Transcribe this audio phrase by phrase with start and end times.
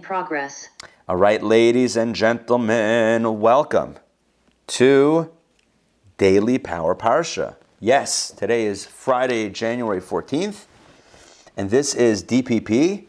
[0.00, 0.68] progress.
[1.08, 3.96] All right, ladies and gentlemen, welcome
[4.68, 5.30] to
[6.16, 7.56] Daily Power Parsha.
[7.80, 10.64] Yes, today is Friday, January 14th,
[11.56, 13.04] and this is DPP,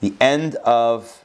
[0.00, 1.24] the end of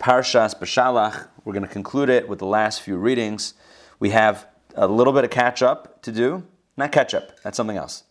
[0.00, 1.28] Parshas Beshalach.
[1.44, 3.54] We're going to conclude it with the last few readings.
[4.00, 6.44] We have a little bit of catch up to do.
[6.76, 8.04] Not catch up, that's something else.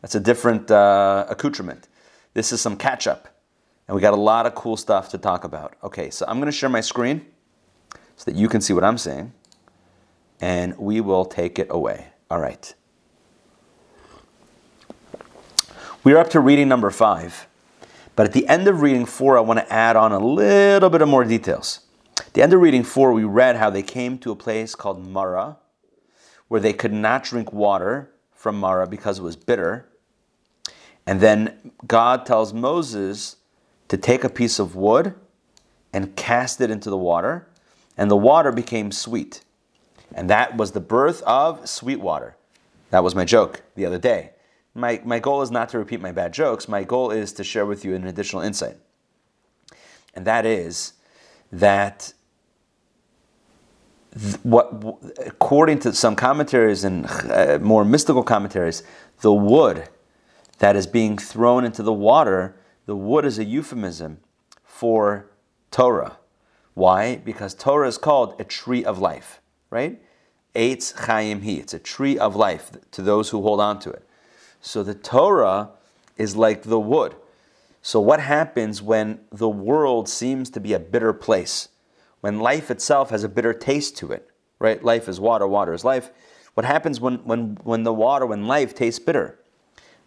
[0.00, 1.88] That's a different uh, accoutrement.
[2.34, 3.33] This is some catch up.
[3.86, 5.74] And we got a lot of cool stuff to talk about.
[5.82, 7.26] Okay, so I'm going to share my screen
[8.16, 9.32] so that you can see what I'm saying.
[10.40, 12.08] And we will take it away.
[12.30, 12.74] All right.
[16.02, 17.46] We're up to reading number five.
[18.16, 21.02] But at the end of reading four, I want to add on a little bit
[21.02, 21.80] of more details.
[22.18, 25.06] At the end of reading four, we read how they came to a place called
[25.06, 25.56] Mara,
[26.48, 29.88] where they could not drink water from Mara because it was bitter.
[31.06, 33.36] And then God tells Moses
[33.94, 35.14] to take a piece of wood
[35.92, 37.46] and cast it into the water,
[37.96, 39.44] and the water became sweet.
[40.12, 42.36] And that was the birth of sweet water.
[42.90, 44.30] That was my joke the other day.
[44.74, 47.64] My, my goal is not to repeat my bad jokes, my goal is to share
[47.64, 48.76] with you an additional insight.
[50.12, 50.94] And that is
[51.52, 52.14] that
[54.42, 54.72] what,
[55.24, 58.82] according to some commentaries and uh, more mystical commentaries,
[59.20, 59.88] the wood
[60.58, 64.18] that is being thrown into the water, the wood is a euphemism
[64.62, 65.30] for
[65.70, 66.18] Torah.
[66.74, 67.16] Why?
[67.16, 69.40] Because Torah is called a tree of life,
[69.70, 70.00] right?
[70.54, 71.50] Eitz Chaim Hi.
[71.50, 74.06] It's a tree of life to those who hold on to it.
[74.60, 75.70] So the Torah
[76.16, 77.14] is like the wood.
[77.82, 81.68] So what happens when the world seems to be a bitter place?
[82.20, 84.82] When life itself has a bitter taste to it, right?
[84.82, 86.10] Life is water, water is life.
[86.54, 89.38] What happens when, when, when the water, when life tastes bitter?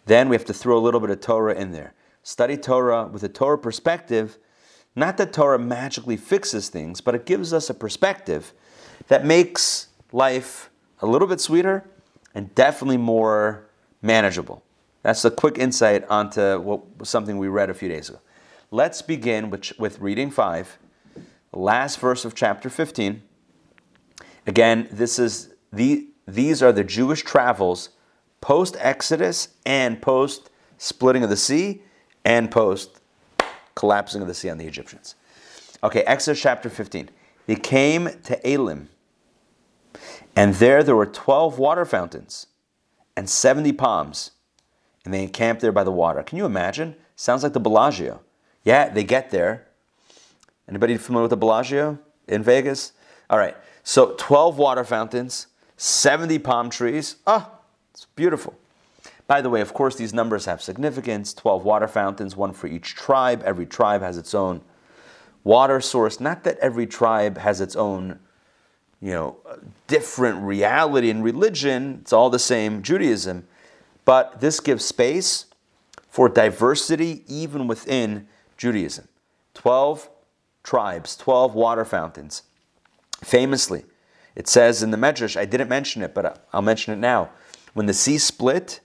[0.06, 1.94] Then we have to throw a little bit of Torah in there.
[2.28, 4.36] Study Torah with a Torah perspective.
[4.94, 8.52] Not that Torah magically fixes things, but it gives us a perspective
[9.06, 10.68] that makes life
[11.00, 11.88] a little bit sweeter
[12.34, 13.70] and definitely more
[14.02, 14.62] manageable.
[15.02, 18.20] That's a quick insight onto what, something we read a few days ago.
[18.70, 20.78] Let's begin with, with reading 5,
[21.52, 23.22] the last verse of chapter 15.
[24.46, 27.88] Again, this is the, these are the Jewish travels
[28.42, 31.80] post Exodus and post splitting of the sea
[32.24, 33.00] and post
[33.74, 35.14] collapsing of the sea on the Egyptians.
[35.82, 37.10] Okay, Exodus chapter 15.
[37.46, 38.88] They came to Elim,
[40.36, 42.46] and there there were 12 water fountains
[43.16, 44.32] and 70 palms,
[45.04, 46.22] and they encamped there by the water.
[46.22, 46.96] Can you imagine?
[47.16, 48.20] Sounds like the Bellagio.
[48.64, 49.66] Yeah, they get there.
[50.68, 52.92] Anybody familiar with the Bellagio in Vegas?
[53.30, 53.56] All right.
[53.82, 55.46] So 12 water fountains,
[55.78, 57.16] 70 palm trees.
[57.26, 57.58] Ah, oh,
[57.92, 58.54] it's beautiful.
[59.28, 62.94] By the way, of course, these numbers have significance 12 water fountains, one for each
[62.94, 63.42] tribe.
[63.44, 64.62] Every tribe has its own
[65.44, 66.18] water source.
[66.18, 68.18] Not that every tribe has its own
[69.00, 69.36] you know,
[69.86, 71.98] different reality and religion.
[72.00, 73.46] It's all the same Judaism.
[74.04, 75.46] But this gives space
[76.08, 79.06] for diversity even within Judaism.
[79.54, 80.08] 12
[80.64, 82.42] tribes, 12 water fountains.
[83.22, 83.84] Famously,
[84.34, 87.30] it says in the Medrash, I didn't mention it, but I'll mention it now.
[87.74, 88.80] When the sea split,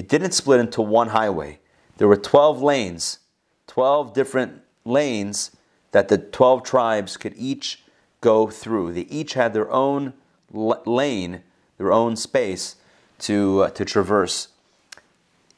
[0.00, 1.58] it didn't split into one highway.
[1.98, 3.18] There were 12 lanes,
[3.66, 5.54] 12 different lanes
[5.90, 7.84] that the 12 tribes could each
[8.22, 8.94] go through.
[8.94, 10.14] They each had their own
[10.50, 11.42] lane,
[11.76, 12.76] their own space
[13.18, 14.48] to, uh, to traverse.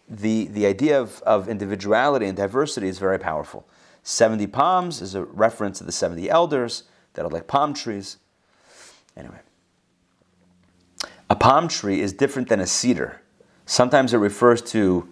[0.08, 3.64] The, the idea of, of individuality and diversity is very powerful.
[4.02, 6.82] 70 palms is a reference to the 70 elders
[7.14, 8.16] that are like palm trees.
[9.16, 9.38] Anyway,
[11.30, 13.21] a palm tree is different than a cedar.
[13.66, 15.08] Sometimes it refers to,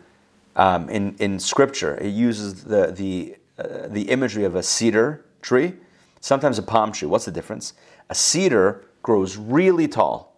[0.57, 5.75] um, in, in scripture, it uses the, the, uh, the imagery of a cedar tree
[6.21, 7.73] Sometimes a palm tree, what's the difference?
[8.11, 10.37] A cedar grows really tall,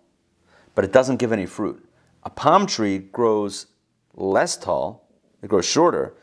[0.74, 1.84] but it doesn't give any fruit.
[2.22, 3.66] A palm tree grows
[4.14, 5.08] less tall,
[5.42, 6.14] it grows shorter,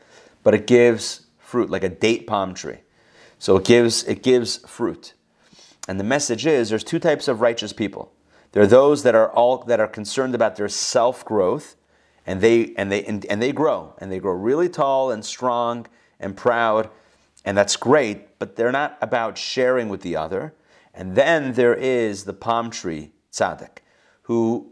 [0.44, 2.80] but it gives fruit, like a date palm tree.
[3.38, 5.14] So it gives, it gives fruit.
[5.90, 8.14] And the message is there's two types of righteous people.
[8.54, 11.76] There are those that are all that are concerned about their self-growth,
[12.30, 15.88] and they and they and, and they grow, and they grow really tall and strong
[16.20, 16.92] and proud,
[17.44, 20.54] and that's great, but they're not about sharing with the other.
[20.94, 23.80] And then there is the palm tree tzaddik,
[24.24, 24.72] who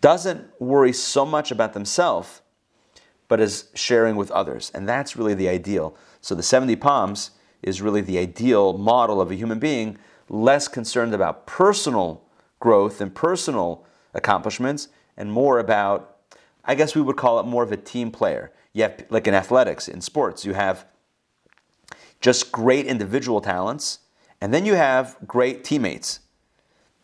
[0.00, 2.40] doesn't worry so much about themselves,
[3.28, 4.72] but is sharing with others.
[4.74, 5.94] And that's really the ideal.
[6.22, 9.98] So the 70 palms is really the ideal model of a human being,
[10.30, 12.22] less concerned about personal
[12.60, 13.84] growth and personal
[14.14, 16.13] accomplishments, and more about,
[16.64, 18.52] I guess we would call it more of a team player.
[18.72, 20.86] You have, like in athletics, in sports, you have
[22.20, 24.00] just great individual talents,
[24.40, 26.20] and then you have great teammates.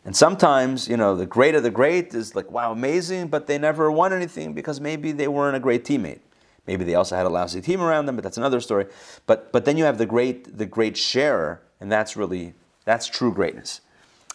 [0.03, 3.59] And sometimes, you know, the great of the great is like, wow, amazing, but they
[3.59, 6.21] never won anything because maybe they weren't a great teammate.
[6.65, 8.87] Maybe they also had a lousy team around them, but that's another story.
[9.27, 12.53] But but then you have the great the great sharer, and that's really
[12.85, 13.81] that's true greatness.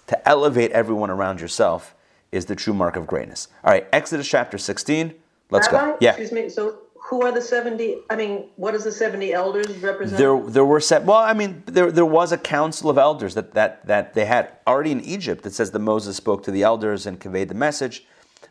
[0.09, 1.96] To elevate everyone around yourself
[2.33, 3.49] is the true mark of greatness.
[3.65, 5.15] All right, Exodus chapter 16.
[5.51, 5.99] Let's Rabbi, go.
[6.01, 6.11] Yeah.
[6.11, 6.49] Excuse me.
[6.49, 7.99] So, who are the seventy?
[8.11, 10.19] I mean, what does the seventy elders represent?
[10.19, 11.05] There, there were set.
[11.05, 14.53] Well, I mean, there, there was a council of elders that, that, that they had
[14.67, 15.45] already in Egypt.
[15.45, 18.05] that says that Moses spoke to the elders and conveyed the message.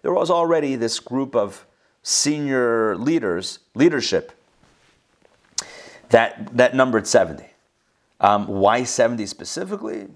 [0.04, 1.66] There was already this group of
[2.02, 4.32] senior leaders, leadership,
[6.10, 7.48] that that numbered seventy.
[8.22, 10.08] Um, why seventy specifically?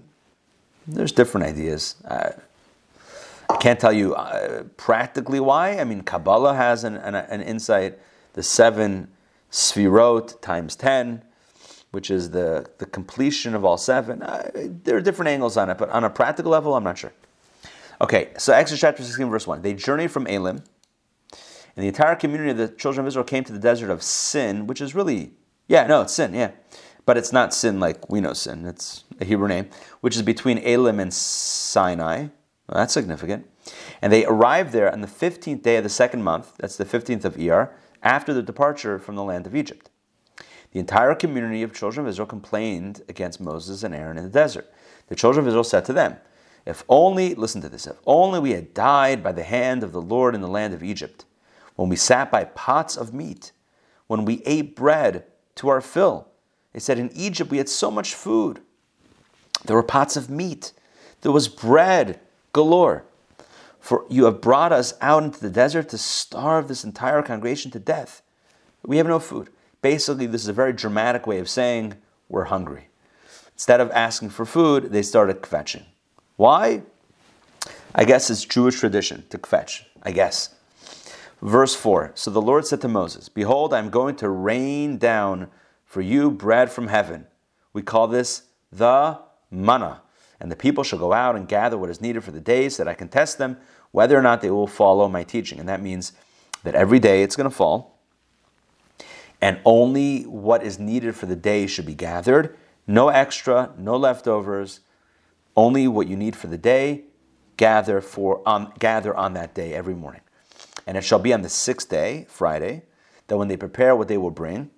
[0.86, 1.96] There's different ideas.
[2.06, 2.30] Uh,
[3.58, 5.78] can't tell you uh, practically why.
[5.78, 7.98] I mean, Kabbalah has an, an, an insight.
[8.34, 9.08] The seven
[9.50, 11.22] sfirot times ten,
[11.90, 14.22] which is the, the completion of all seven.
[14.22, 17.12] Uh, there are different angles on it, but on a practical level, I'm not sure.
[18.00, 19.60] Okay, so Exodus chapter 16, verse 1.
[19.60, 20.62] They journeyed from Elim,
[21.76, 24.66] and the entire community of the children of Israel came to the desert of Sin,
[24.66, 25.32] which is really,
[25.68, 26.52] yeah, no, it's Sin, yeah.
[27.04, 29.68] But it's not Sin like we know Sin, it's a Hebrew name,
[30.00, 32.28] which is between Elim and Sinai.
[32.70, 33.50] Well, that's significant.
[34.00, 37.24] And they arrived there on the 15th day of the second month, that's the 15th
[37.24, 37.70] of Iyar,
[38.00, 39.90] after the departure from the land of Egypt.
[40.70, 44.72] The entire community of children of Israel complained against Moses and Aaron in the desert.
[45.08, 46.18] The children of Israel said to them,
[46.64, 50.00] If only, listen to this, if only we had died by the hand of the
[50.00, 51.24] Lord in the land of Egypt,
[51.74, 53.50] when we sat by pots of meat,
[54.06, 55.24] when we ate bread
[55.56, 56.28] to our fill.
[56.72, 58.60] They said, In Egypt we had so much food.
[59.64, 60.72] There were pots of meat,
[61.22, 62.20] there was bread
[62.52, 63.04] galore.
[63.78, 67.78] For you have brought us out into the desert to starve this entire congregation to
[67.78, 68.22] death.
[68.84, 69.48] We have no food.
[69.82, 71.94] Basically, this is a very dramatic way of saying
[72.28, 72.88] we're hungry.
[73.54, 75.84] Instead of asking for food, they started kvetching.
[76.36, 76.82] Why?
[77.94, 79.84] I guess it's Jewish tradition to kvetch.
[80.02, 80.54] I guess.
[81.42, 85.48] Verse 4 So the Lord said to Moses, Behold, I am going to rain down
[85.84, 87.26] for you bread from heaven.
[87.72, 88.42] We call this
[88.72, 89.18] the
[89.50, 90.02] manna
[90.40, 92.82] and the people shall go out and gather what is needed for the day so
[92.82, 93.58] that I can test them
[93.92, 95.58] whether or not they will follow my teaching.
[95.58, 96.12] And that means
[96.62, 97.98] that every day it's going to fall,
[99.40, 102.56] and only what is needed for the day should be gathered.
[102.86, 104.80] No extra, no leftovers,
[105.56, 107.04] only what you need for the day.
[107.56, 110.22] Gather for um, gather on that day every morning,
[110.86, 112.82] and it shall be on the sixth day, Friday,
[113.26, 114.70] that when they prepare what they will bring,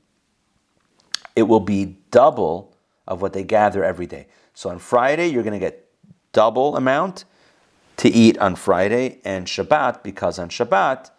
[1.37, 2.77] it will be double
[3.07, 4.27] of what they gather every day.
[4.55, 5.89] So on Friday, you're going to get
[6.33, 7.25] double amount
[7.99, 11.11] to eat on Friday and Shabbat, because on Shabbat,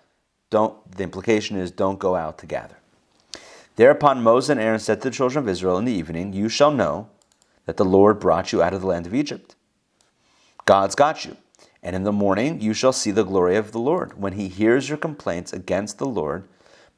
[0.50, 2.75] don't, the implication is don't go out to gather.
[3.75, 6.71] Thereupon Moses and Aaron said to the children of Israel in the evening, You shall
[6.71, 7.09] know
[7.65, 9.56] that the Lord brought you out of the land of Egypt.
[10.65, 11.38] God's got you.
[11.81, 14.89] And in the morning you shall see the glory of the Lord when he hears
[14.89, 16.47] your complaints against the Lord.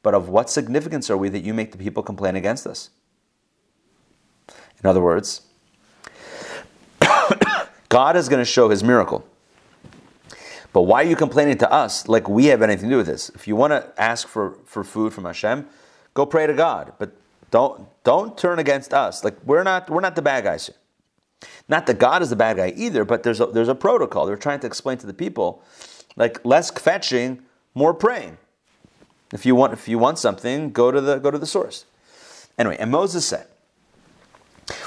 [0.02, 2.90] But of what significance are we that you make the people complain against us?
[4.48, 5.42] In other words,
[7.96, 9.26] God is going to show his miracle.
[10.74, 13.30] But why are you complaining to us like we have anything to do with this?
[13.30, 15.66] If you want to ask for, for food from Hashem,
[16.12, 16.92] go pray to God.
[16.98, 17.12] But
[17.50, 19.24] don't don't turn against us.
[19.24, 20.76] Like we're not we're not the bad guys here.
[21.70, 24.26] Not that God is the bad guy either, but there's a, there's a protocol.
[24.26, 25.62] They're trying to explain to the people,
[26.16, 27.40] like less kvetching,
[27.74, 28.36] more praying.
[29.32, 31.86] If you want if you want something, go to the go to the source.
[32.58, 33.46] Anyway, and Moses said,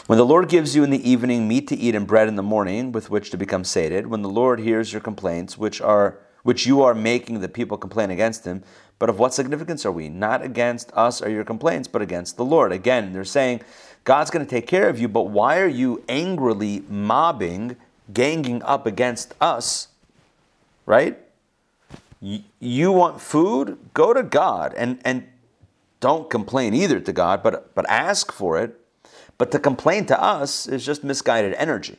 [0.07, 2.43] when the Lord gives you in the evening meat to eat and bread in the
[2.43, 6.65] morning with which to become sated, when the Lord hears your complaints, which are which
[6.65, 8.63] you are making the people complain against him,
[8.98, 10.09] but of what significance are we?
[10.09, 12.71] Not against us or your complaints, but against the Lord.
[12.71, 13.62] Again, they're saying,
[14.03, 17.75] God's going to take care of you, but why are you angrily mobbing,
[18.13, 19.89] ganging up against us?
[20.86, 21.19] Right?
[22.21, 23.77] You want food?
[23.93, 25.27] Go to God and, and
[26.00, 28.78] don't complain either to God, but, but ask for it
[29.39, 31.98] but to complain to us is just misguided energy.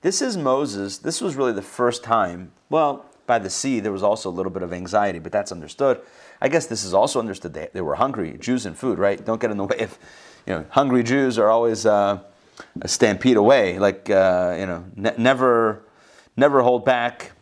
[0.00, 0.98] This is Moses.
[0.98, 2.52] This was really the first time.
[2.70, 6.00] Well, by the sea, there was also a little bit of anxiety, but that's understood.
[6.40, 7.52] I guess this is also understood.
[7.52, 9.22] They, they were hungry, Jews and food, right?
[9.22, 9.98] Don't get in the way of,
[10.46, 12.20] you know, hungry Jews are always uh,
[12.80, 13.78] a stampede away.
[13.78, 15.84] Like, uh, you know, ne- never,
[16.34, 17.32] never hold back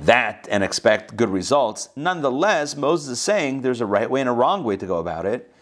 [0.00, 1.90] that and expect good results.
[1.94, 5.26] Nonetheless, Moses is saying there's a right way and a wrong way to go about
[5.26, 5.52] it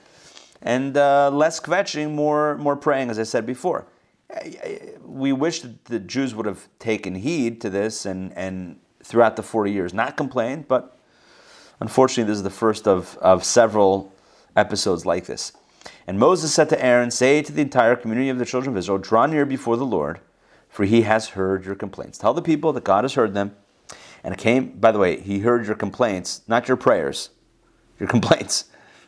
[0.62, 3.86] and uh, less kvetching, more more praying, as I said before.
[5.04, 9.42] We wish that the Jews would have taken heed to this and, and throughout the
[9.42, 10.98] 40 years not complained, but
[11.80, 14.12] unfortunately, this is the first of, of several
[14.56, 15.52] episodes like this.
[16.06, 18.98] And Moses said to Aaron, Say to the entire community of the children of Israel,
[18.98, 20.20] Draw near before the Lord,
[20.68, 22.18] for he has heard your complaints.
[22.18, 23.54] Tell the people that God has heard them.
[24.25, 27.30] And it came, by the way, he heard your complaints, not your prayers,
[28.00, 28.64] your complaints,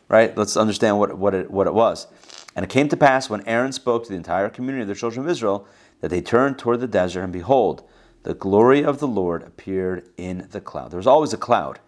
[0.09, 0.35] right?
[0.37, 2.07] Let's understand what, what, it, what it was.
[2.55, 5.25] And it came to pass when Aaron spoke to the entire community of the children
[5.25, 5.67] of Israel
[6.01, 7.87] that they turned toward the desert, and behold,
[8.23, 10.91] the glory of the Lord appeared in the cloud.
[10.91, 11.79] There was always a cloud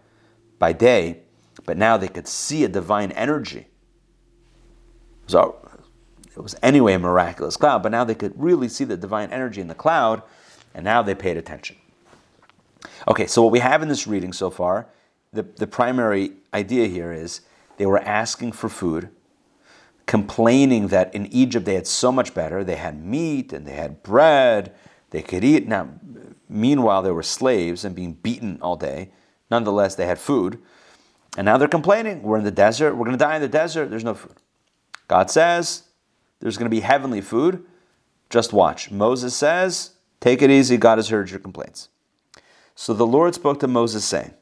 [0.59, 1.23] by day,
[1.65, 3.67] but now they could see a divine energy.
[5.27, 5.67] So
[6.35, 9.61] it was anyway a miraculous cloud, but now they could really see the divine energy
[9.61, 10.21] in the cloud,
[10.73, 11.75] and now they paid attention.
[13.07, 14.87] Okay, so what we have in this reading so far,
[15.33, 17.41] the, the primary idea here is
[17.81, 19.09] they were asking for food,
[20.05, 22.63] complaining that in Egypt they had so much better.
[22.63, 24.75] They had meat and they had bread,
[25.09, 25.67] they could eat.
[25.67, 25.89] Now,
[26.47, 29.09] meanwhile, they were slaves and being beaten all day.
[29.49, 30.61] Nonetheless, they had food.
[31.35, 32.21] And now they're complaining.
[32.21, 32.93] We're in the desert.
[32.93, 33.89] We're going to die in the desert.
[33.89, 34.35] There's no food.
[35.07, 35.85] God says
[36.39, 37.65] there's going to be heavenly food.
[38.29, 38.91] Just watch.
[38.91, 40.77] Moses says, Take it easy.
[40.77, 41.89] God has heard your complaints.
[42.75, 44.35] So the Lord spoke to Moses, saying,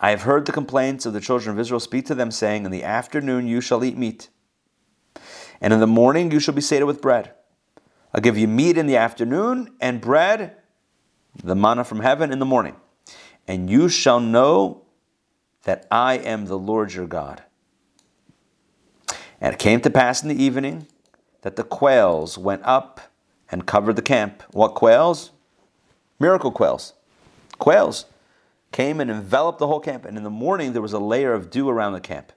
[0.00, 1.80] I have heard the complaints of the children of Israel.
[1.80, 4.28] Speak to them, saying, In the afternoon you shall eat meat,
[5.60, 7.32] and in the morning you shall be sated with bread.
[8.14, 10.56] I'll give you meat in the afternoon and bread,
[11.42, 12.76] the manna from heaven, in the morning.
[13.46, 14.84] And you shall know
[15.64, 17.42] that I am the Lord your God.
[19.40, 20.86] And it came to pass in the evening
[21.42, 23.00] that the quails went up
[23.50, 24.42] and covered the camp.
[24.52, 25.30] What quails?
[26.18, 26.94] Miracle quails.
[27.58, 28.06] Quails
[28.72, 30.04] came and enveloped the whole camp.
[30.04, 32.32] And in the morning, there was a layer of dew around the camp.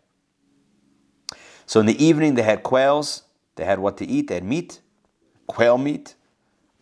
[1.65, 3.23] So in the evening, they had quails.
[3.55, 4.27] They had what to eat.
[4.27, 4.79] They had meat,
[5.47, 6.15] quail meat.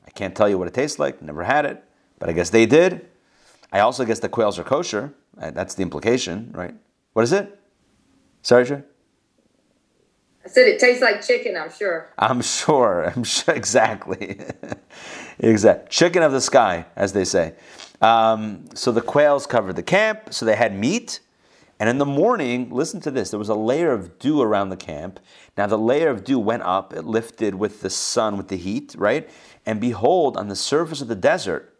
[0.06, 1.22] I can't tell you what it tastes like.
[1.22, 1.84] Never had it.
[2.20, 3.08] But I guess they did.
[3.72, 5.14] I also guess the quails are kosher.
[5.36, 6.74] That's the implication, right?
[7.14, 7.60] What is it?
[8.42, 8.84] Sorry, Joe?
[10.44, 12.10] I said it tastes like chicken, I'm sure.
[12.18, 13.04] I'm sure.
[13.16, 13.54] I'm sure.
[13.54, 14.40] Exactly.
[15.40, 15.88] exactly.
[15.90, 17.54] Chicken of the sky, as they say.
[18.02, 21.20] Um, so the quails covered the camp, so they had meat.
[21.80, 24.78] And in the morning, listen to this there was a layer of dew around the
[24.78, 25.20] camp.
[25.58, 28.96] Now the layer of dew went up, it lifted with the sun, with the heat,
[28.98, 29.30] right?
[29.66, 31.76] And behold, on the surface of the desert,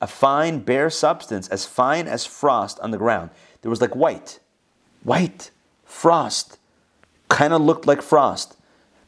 [0.00, 3.30] a fine bare substance, as fine as frost on the ground.
[3.62, 4.38] There was like white,
[5.02, 5.50] white
[5.84, 6.58] frost
[7.28, 8.56] kind of looked like frost.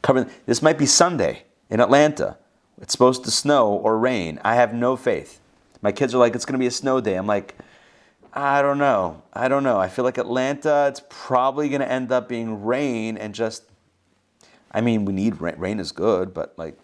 [0.01, 0.29] Covered.
[0.45, 2.37] This might be Sunday in Atlanta.
[2.81, 4.39] It's supposed to snow or rain.
[4.43, 5.39] I have no faith.
[5.81, 7.15] My kids are like, it's going to be a snow day.
[7.15, 7.55] I'm like,
[8.33, 9.23] I don't know.
[9.33, 9.79] I don't know.
[9.79, 13.63] I feel like Atlanta, it's probably going to end up being rain and just,
[14.71, 15.55] I mean, we need rain.
[15.57, 16.77] Rain is good, but like,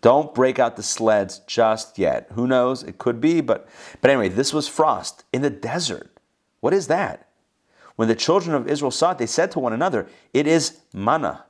[0.00, 2.28] don't break out the sleds just yet.
[2.32, 2.82] Who knows?
[2.82, 3.66] It could be, but
[4.02, 6.10] but anyway, this was frost in the desert.
[6.60, 7.28] What is that?
[7.96, 11.44] When the children of Israel saw it, they said to one another, It is manna.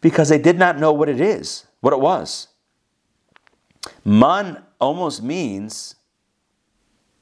[0.00, 2.48] Because they did not know what it is, what it was.
[4.04, 5.96] Man almost means,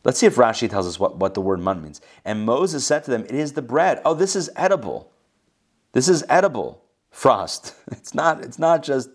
[0.04, 2.00] let's see if Rashi tells us what, what the word man means.
[2.24, 4.00] And Moses said to them, It is the bread.
[4.04, 5.10] Oh, this is edible.
[5.92, 7.74] This is edible frost.
[7.90, 9.10] It's not, it's not just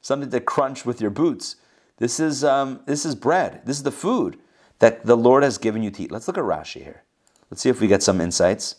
[0.00, 1.56] something to crunch with your boots.
[1.96, 3.62] This is, um, this is bread.
[3.64, 4.38] This is the food
[4.78, 6.12] that the Lord has given you to eat.
[6.12, 7.02] Let's look at Rashi here.
[7.50, 8.76] Let's see if we get some insights.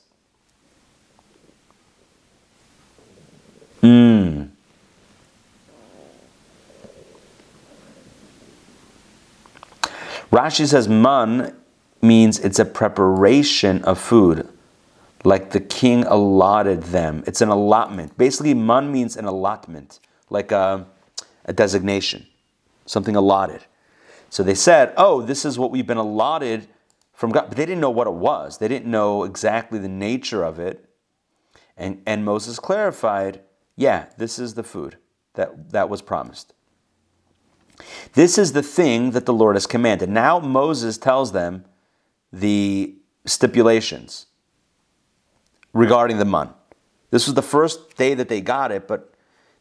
[10.40, 11.54] Rashi says man
[12.02, 14.48] means it's a preparation of food,
[15.26, 17.26] like the king allotted them.
[17.28, 18.18] It's an allotment.
[18.18, 20.86] Basically, man means an allotment, like a,
[21.44, 22.26] a designation,
[22.86, 23.66] something allotted.
[24.30, 26.70] So they said, oh, this is what we've been allotted
[27.12, 27.48] from God.
[27.50, 28.60] But they didn't know what it was.
[28.60, 30.86] They didn't know exactly the nature of it.
[31.76, 33.42] And, and Moses clarified,
[33.76, 34.96] yeah, this is the food
[35.34, 36.54] that, that was promised.
[38.14, 40.10] This is the thing that the Lord has commanded.
[40.10, 41.66] Now Moses tells them
[42.32, 42.96] the
[43.26, 44.28] stipulations
[45.74, 46.50] regarding the man.
[47.12, 49.14] This was the first day that they got it, but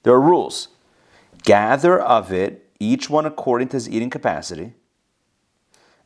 [0.02, 0.68] there are rules.
[1.44, 4.74] Gather of it, each one according to his eating capacity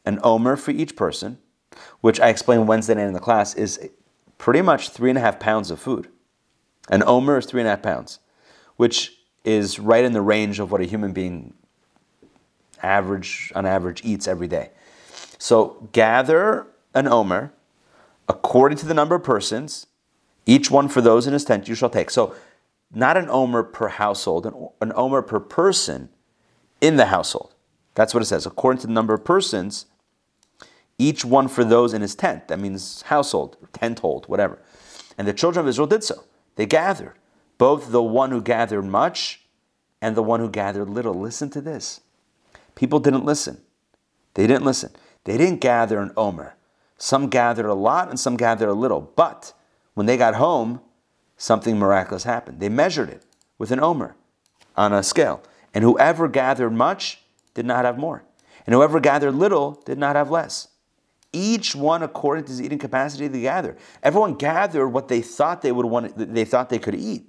[0.04, 1.38] an omer for each person,
[2.00, 3.88] which I explained Wednesday night in the class, is
[4.38, 6.08] pretty much three and a half pounds of food.
[6.88, 8.18] An omer is three and a half pounds,
[8.76, 11.54] which is right in the range of what a human being
[12.82, 14.70] average on average eats every day.
[15.38, 17.52] So gather an omer
[18.28, 19.86] according to the number of persons,
[20.46, 22.10] each one for those in his tent you shall take.
[22.10, 22.34] So
[22.94, 26.08] not an omer per household, an, an omer per person
[26.80, 27.54] in the household.
[27.94, 28.46] That's what it says.
[28.46, 29.86] According to the number of persons,
[30.98, 32.48] each one for those in his tent.
[32.48, 34.58] That means household, tent hold, whatever.
[35.18, 36.24] And the children of Israel did so.
[36.56, 37.14] They gathered,
[37.58, 39.42] both the one who gathered much
[40.00, 41.14] and the one who gathered little.
[41.14, 42.00] Listen to this.
[42.74, 43.60] People didn't listen.
[44.34, 44.90] They didn't listen.
[45.24, 46.54] They didn't gather an omer.
[46.96, 49.12] Some gathered a lot and some gathered a little.
[49.16, 49.52] But
[49.94, 50.80] when they got home,
[51.36, 52.60] something miraculous happened.
[52.60, 53.24] They measured it
[53.58, 54.16] with an omer
[54.76, 55.42] on a scale.
[55.74, 57.22] And whoever gathered much
[57.54, 58.24] did not have more.
[58.66, 60.68] And whoever gathered little did not have less.
[61.32, 63.78] Each one according to his eating capacity they gathered.
[64.02, 67.24] Everyone gathered what they thought they would want they thought they could eat.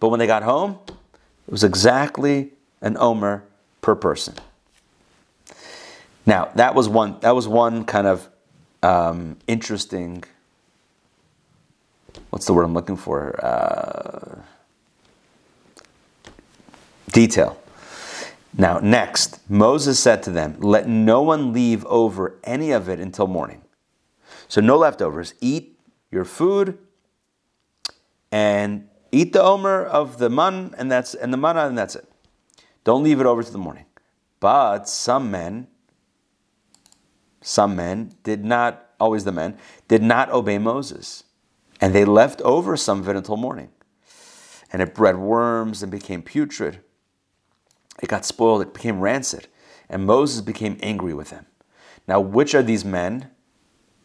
[0.00, 3.44] But when they got home, it was exactly an omer
[3.86, 4.34] per person.
[6.26, 8.28] Now that was one that was one kind of
[8.82, 10.24] um, interesting.
[12.30, 13.38] What's the word I'm looking for?
[13.42, 14.42] Uh,
[17.12, 17.56] detail.
[18.58, 23.26] Now, next, Moses said to them, Let no one leave over any of it until
[23.26, 23.60] morning.
[24.48, 25.34] So, no leftovers.
[25.40, 25.78] Eat
[26.10, 26.78] your food
[28.32, 32.05] and eat the omer of the man and that's and the manna and that's it.
[32.86, 33.84] Don't leave it over to the morning.
[34.38, 35.66] But some men,
[37.40, 41.24] some men did not, always the men, did not obey Moses.
[41.80, 43.70] And they left over some of it until morning.
[44.72, 46.78] And it bred worms and became putrid.
[48.00, 49.48] It got spoiled, it became rancid.
[49.88, 51.46] And Moses became angry with them.
[52.06, 53.32] Now, which are these men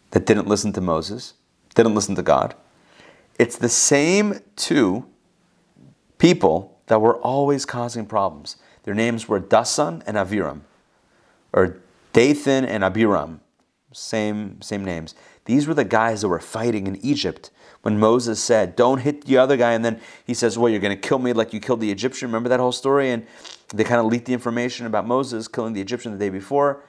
[0.09, 1.35] that didn't listen to Moses,
[1.75, 2.55] didn't listen to God?
[3.37, 5.05] It's the same two
[6.17, 8.55] people that were always causing problems.
[8.83, 10.61] Their names were Dasan and Aviram,
[11.53, 11.77] or
[12.13, 13.41] Dathan and Abiram,
[13.91, 15.15] same, same names.
[15.45, 19.37] These were the guys that were fighting in Egypt when Moses said, Don't hit the
[19.37, 19.73] other guy.
[19.73, 22.29] And then he says, Well, you're going to kill me like you killed the Egyptian.
[22.29, 23.11] Remember that whole story?
[23.11, 23.25] And
[23.73, 26.83] they kind of leaked the information about Moses killing the Egyptian the day before.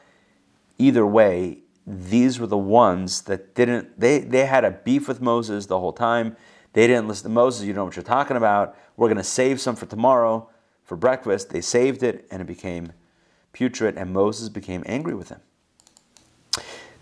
[0.78, 5.66] Either way, these were the ones that didn't, they, they had a beef with Moses
[5.66, 6.36] the whole time.
[6.72, 7.66] They didn't listen to Moses.
[7.66, 8.76] You know what you're talking about.
[8.96, 10.48] We're going to save some for tomorrow
[10.92, 11.48] for breakfast.
[11.48, 12.92] They saved it and it became
[13.54, 15.40] putrid, and Moses became angry with them.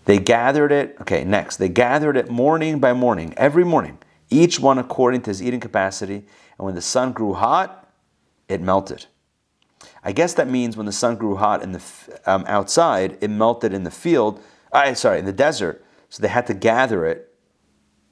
[0.05, 1.57] They gathered it, okay, next.
[1.57, 3.97] They gathered it morning by morning, every morning,
[4.29, 6.23] each one according to his eating capacity.
[6.57, 7.85] And when the sun grew hot,
[8.47, 9.07] it melted.
[10.05, 11.83] I guess that means when the sun grew hot in the
[12.25, 14.41] um, outside, it melted in the field.
[14.71, 15.83] I sorry, in the desert.
[16.07, 17.35] So they had to gather it,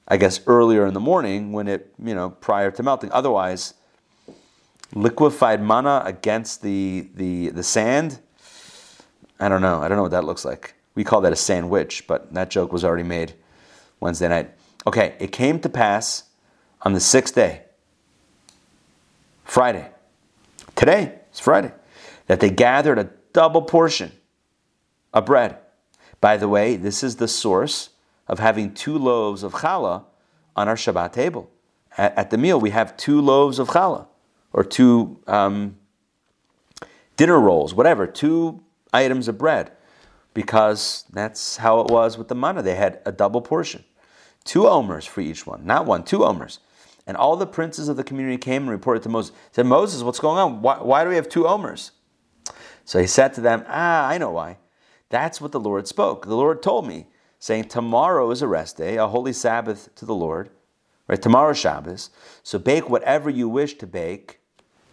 [0.06, 3.10] I guess, earlier in the morning when it, you know, prior to melting.
[3.12, 3.72] Otherwise,
[4.94, 8.20] liquefied manna against the the the sand.
[9.38, 9.82] I don't know.
[9.82, 10.74] I don't know what that looks like.
[10.94, 13.34] We call that a sandwich, but that joke was already made
[14.00, 14.50] Wednesday night.
[14.86, 16.24] Okay, it came to pass
[16.82, 17.62] on the sixth day,
[19.44, 19.90] Friday.
[20.74, 21.72] Today, it's Friday,
[22.26, 24.12] that they gathered a double portion
[25.12, 25.58] of bread.
[26.20, 27.90] By the way, this is the source
[28.26, 30.04] of having two loaves of challah
[30.56, 31.50] on our Shabbat table.
[31.96, 34.06] At, at the meal, we have two loaves of challah,
[34.52, 35.76] or two um,
[37.16, 39.72] dinner rolls, whatever, two items of bread
[40.34, 42.62] because that's how it was with the manna.
[42.62, 43.84] They had a double portion,
[44.44, 46.60] two omers for each one, not one, two omers.
[47.06, 49.34] And all the princes of the community came and reported to Moses.
[49.52, 50.62] Said, Moses, what's going on?
[50.62, 51.92] Why, why do we have two omers?
[52.84, 54.58] So he said to them, Ah, I know why.
[55.08, 56.26] That's what the Lord spoke.
[56.26, 57.06] The Lord told me,
[57.38, 60.50] saying, Tomorrow is a rest day, a holy Sabbath to the Lord.
[61.08, 61.20] Right?
[61.20, 62.10] Tomorrow Shabbos.
[62.44, 64.39] So bake whatever you wish to bake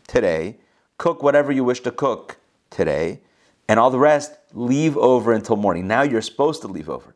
[0.08, 0.58] today.
[0.98, 2.38] Cook whatever you wish to cook
[2.70, 3.22] today
[3.68, 5.88] and all the rest leave over until morning.
[5.88, 7.14] Now you're supposed to leave over.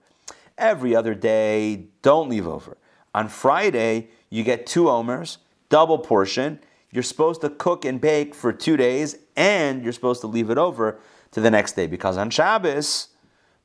[0.58, 2.78] Every other day, don't leave over.
[3.16, 6.60] On Friday, you get two omers, double portion.
[6.92, 10.58] You're supposed to cook and bake for two days, and you're supposed to leave it
[10.58, 11.00] over
[11.32, 13.08] to the next day because on Shabbos,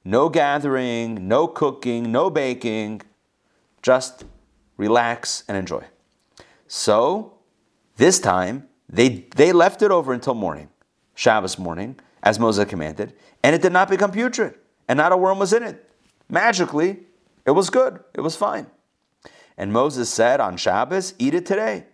[0.05, 3.03] no gathering, no cooking, no baking,
[3.83, 4.25] just
[4.77, 5.85] relax and enjoy.
[6.69, 7.35] So,
[7.97, 10.69] this time, they, they left it over until morning,
[11.15, 14.55] Shabbos morning as Moses commanded, and it did not become putrid,
[14.89, 15.89] and not a worm was in it.
[16.29, 17.01] Magically,
[17.45, 18.67] it was good, it was fine.
[19.57, 21.87] And Moses said on Shabbos, Eat it today,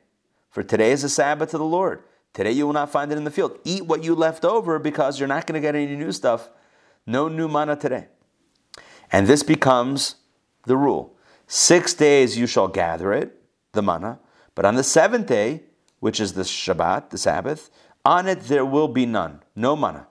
[0.50, 2.02] for today is a Sabbath to the Lord.
[2.32, 3.58] Today you will not find it in the field.
[3.64, 6.48] Eat what you left over because you're not going to get any new stuff.
[7.06, 8.06] No new manna today.
[9.10, 10.16] And this becomes
[10.64, 11.14] the rule.
[11.46, 13.38] Six days you shall gather it,
[13.72, 14.18] the manna,
[14.54, 15.62] but on the seventh day,
[16.02, 17.70] which is the Shabbat, the Sabbath,
[18.04, 20.08] on it there will be none, no manna.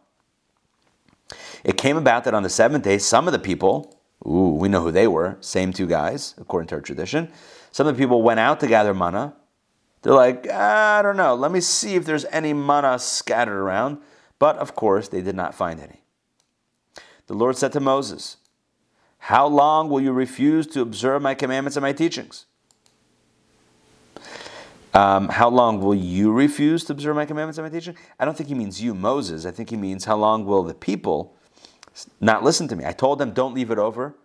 [1.65, 4.79] It came about that on the seventh day, some of the people, ooh, we know
[4.83, 7.29] who they were, same two guys, according to our tradition,
[7.73, 9.33] some of the people went out to gather manna.
[10.01, 13.97] They're like, ah, I don't know, let me see if there's any manna scattered around.
[14.39, 16.03] But of course, they did not find any.
[17.27, 18.37] The Lord said to Moses,
[19.17, 22.45] How long will you refuse to observe my commandments and my teachings?
[24.93, 27.95] Um, how long will you refuse to observe my commandments and my teaching?
[28.19, 29.45] I don't think he means you, Moses.
[29.45, 31.37] I think he means how long will the people
[32.19, 32.85] not listen to me?
[32.85, 34.15] I told them don't leave it over.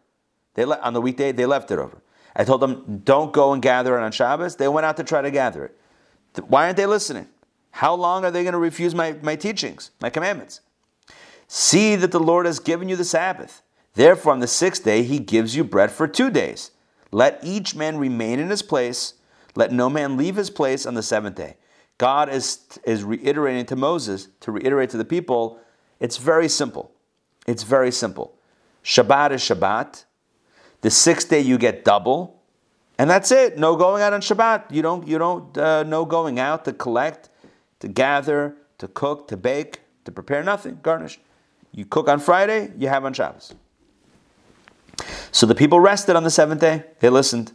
[0.54, 2.02] They le- on the weekday they left it over.
[2.34, 4.56] I told them don't go and gather it on Shabbos.
[4.56, 6.44] They went out to try to gather it.
[6.48, 7.28] Why aren't they listening?
[7.70, 10.60] How long are they going to refuse my, my teachings, my commandments?
[11.48, 13.62] See that the Lord has given you the Sabbath.
[13.94, 16.72] Therefore, on the sixth day, he gives you bread for two days.
[17.12, 19.14] Let each man remain in his place.
[19.56, 21.56] Let no man leave his place on the seventh day.
[21.98, 25.58] God is, is reiterating to Moses, to reiterate to the people,
[25.98, 26.92] it's very simple.
[27.46, 28.34] It's very simple.
[28.84, 30.04] Shabbat is Shabbat.
[30.82, 32.42] The sixth day you get double,
[32.98, 33.58] and that's it.
[33.58, 34.70] No going out on Shabbat.
[34.70, 35.08] You don't.
[35.08, 35.56] You don't.
[35.56, 37.30] Uh, no going out to collect,
[37.80, 40.78] to gather, to cook, to bake, to prepare nothing.
[40.82, 41.18] Garnish.
[41.72, 42.72] You cook on Friday.
[42.76, 43.54] You have on Shabbos.
[45.32, 46.84] So the people rested on the seventh day.
[47.00, 47.52] They listened.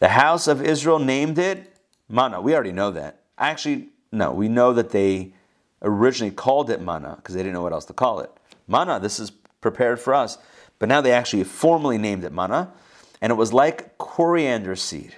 [0.00, 1.76] The house of Israel named it
[2.08, 2.40] manna.
[2.40, 3.20] We already know that.
[3.38, 5.34] Actually, no, we know that they
[5.82, 8.30] originally called it manna because they didn't know what else to call it.
[8.66, 10.38] Manna, this is prepared for us.
[10.78, 12.72] But now they actually formally named it manna,
[13.20, 15.14] and it was like coriander seed.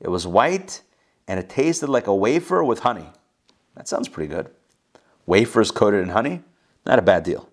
[0.00, 0.80] It was white,
[1.28, 3.10] and it tasted like a wafer with honey.
[3.76, 4.50] That sounds pretty good.
[5.26, 6.42] Wafers coated in honey?
[6.86, 7.50] Not a bad deal.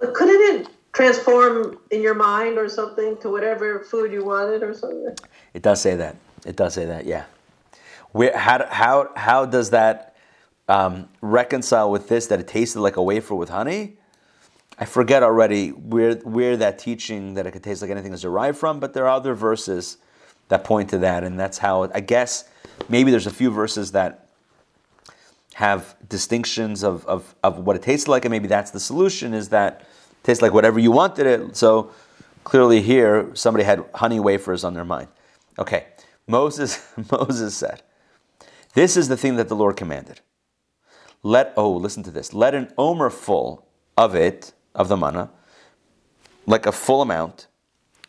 [0.00, 5.14] Couldn't it transform in your mind or something to whatever food you wanted or something?
[5.54, 6.16] It does say that.
[6.44, 7.24] It does say that, yeah.
[8.10, 10.14] Where, how, how, how does that
[10.68, 13.96] um, reconcile with this that it tasted like a wafer with honey?
[14.78, 18.58] I forget already where, where that teaching that it could taste like anything is derived
[18.58, 19.96] from, but there are other verses
[20.48, 22.44] that point to that, and that's how, I guess,
[22.88, 24.28] maybe there's a few verses that
[25.54, 29.48] have distinctions of, of, of what it tastes like, and maybe that's the solution, is
[29.50, 31.56] that it tastes like whatever you wanted it.
[31.56, 31.92] So
[32.42, 35.08] clearly here, somebody had honey wafers on their mind.
[35.58, 35.86] Okay,
[36.26, 37.82] Moses, Moses said,
[38.74, 40.20] This is the thing that the Lord commanded.
[41.22, 42.34] Let, oh, listen to this.
[42.34, 45.30] Let an omer full of it, of the manna,
[46.46, 47.46] like a full amount,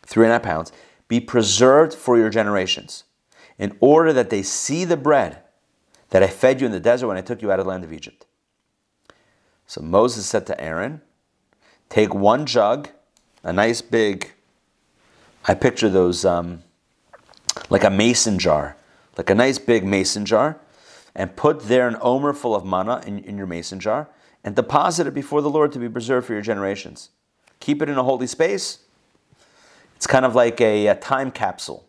[0.02, 0.72] three and a half pounds,
[1.08, 3.04] be preserved for your generations,
[3.58, 5.38] in order that they see the bread
[6.10, 7.84] that I fed you in the desert when I took you out of the land
[7.84, 8.26] of Egypt.
[9.66, 11.00] So Moses said to Aaron,
[11.88, 12.90] Take one jug,
[13.42, 14.32] a nice big,
[15.46, 16.62] I picture those um,
[17.70, 18.76] like a mason jar,
[19.16, 20.58] like a nice big mason jar,
[21.14, 24.08] and put there an omer full of manna in, in your mason jar,
[24.44, 27.10] and deposit it before the Lord to be preserved for your generations.
[27.60, 28.80] Keep it in a holy space.
[29.96, 31.86] It's kind of like a, a time capsule.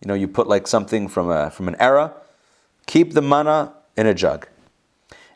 [0.00, 2.14] You know, you put like something from a from an era.
[2.86, 4.48] Keep the manna in a jug.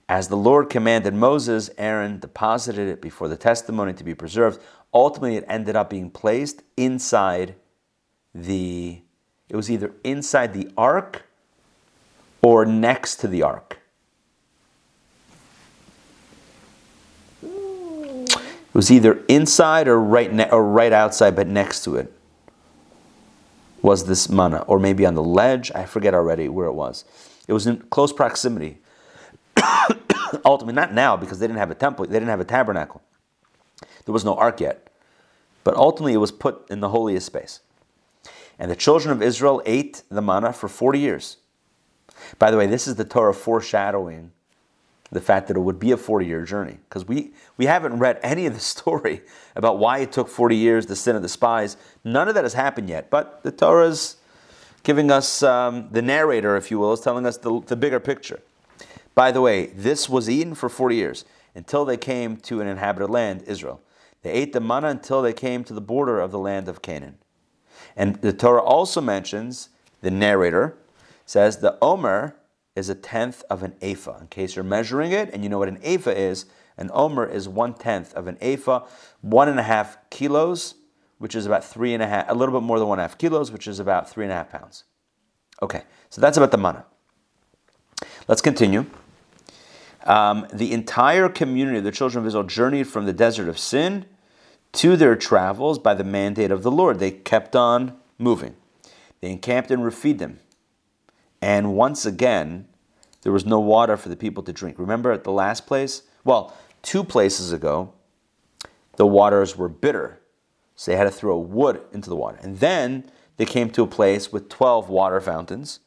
[0.09, 4.61] As the Lord commanded Moses, Aaron deposited it before the testimony to be preserved.
[4.93, 7.55] Ultimately, it ended up being placed inside
[8.35, 9.01] the,
[9.55, 11.23] it was either inside the ark
[12.43, 13.79] or next to the ark.
[17.41, 22.13] It was either inside or right, ne- or right outside, but next to it
[23.81, 25.71] was this manna, or maybe on the ledge.
[25.73, 27.05] I forget already where it was.
[27.47, 28.79] It was in close proximity.
[30.45, 33.03] Ultimately, not now because they didn't have a temple, they didn't have a tabernacle.
[34.05, 34.89] There was no ark yet.
[35.63, 37.61] But ultimately, it was put in the holiest space.
[38.59, 41.37] And the children of Israel ate the manna for 40 years.
[42.39, 44.31] By the way, this is the Torah foreshadowing
[45.11, 46.79] the fact that it would be a 40 year journey.
[46.89, 49.23] Because we, we haven't read any of the story
[49.57, 51.77] about why it took 40 years, the sin of the spies.
[52.03, 53.11] None of that has happened yet.
[53.11, 54.17] But the Torah is
[54.83, 58.41] giving us, um, the narrator, if you will, is telling us the, the bigger picture.
[59.15, 63.09] By the way, this was eaten for 40 years until they came to an inhabited
[63.09, 63.81] land, Israel.
[64.23, 67.19] They ate the manna until they came to the border of the land of Canaan.
[67.97, 69.69] And the Torah also mentions,
[70.01, 70.77] the narrator
[71.27, 72.37] says, the Omer
[72.75, 74.19] is a tenth of an ephah.
[74.19, 77.49] In case you're measuring it and you know what an ephah is, an Omer is
[77.49, 78.85] one tenth of an ephah,
[79.21, 80.75] one and a half kilos,
[81.19, 83.09] which is about three and a half, a little bit more than one and a
[83.09, 84.85] half kilos, which is about three and a half pounds.
[85.63, 86.85] Okay, so that's about the manna.
[88.27, 88.87] Let's continue.
[90.05, 94.05] Um, the entire community of the children of Israel journeyed from the desert of Sin
[94.75, 96.99] to their travels by the mandate of the Lord.
[96.99, 98.57] They kept on moving.
[99.21, 100.41] They encamped in Rephidim.
[101.41, 102.69] And once again,
[103.23, 104.79] there was no water for the people to drink.
[104.79, 106.03] Remember at the last place?
[106.25, 107.93] Well, two places ago,
[108.97, 110.21] the waters were bitter.
[110.77, 112.39] So they had to throw wood into the water.
[112.43, 115.81] And then they came to a place with 12 water fountains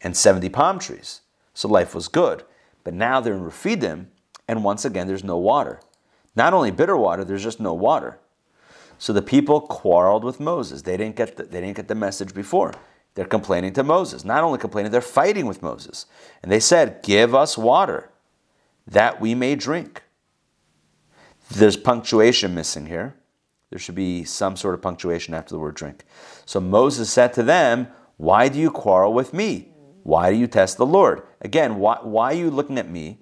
[0.00, 1.22] and 70 palm trees.
[1.54, 2.44] So life was good.
[2.84, 4.10] But now they're in Rephidim,
[4.46, 5.80] and once again, there's no water.
[6.34, 8.20] Not only bitter water, there's just no water.
[8.98, 10.82] So the people quarreled with Moses.
[10.82, 12.74] They didn't get the, they didn't get the message before.
[13.14, 14.24] they're complaining to Moses.
[14.24, 16.06] Not only complaining, they're fighting with Moses.
[16.42, 18.10] And they said, Give us water
[18.86, 20.02] that we may drink.
[21.50, 23.14] There's punctuation missing here.
[23.70, 26.04] There should be some sort of punctuation after the word drink.
[26.44, 29.68] So Moses said to them, Why do you quarrel with me?
[30.02, 31.22] Why do you test the Lord?
[31.40, 33.18] Again, why, why are you looking at me?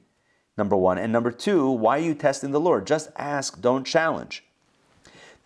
[0.56, 0.98] Number one.
[0.98, 2.86] And number two, why are you testing the Lord?
[2.86, 4.45] Just ask, don't challenge.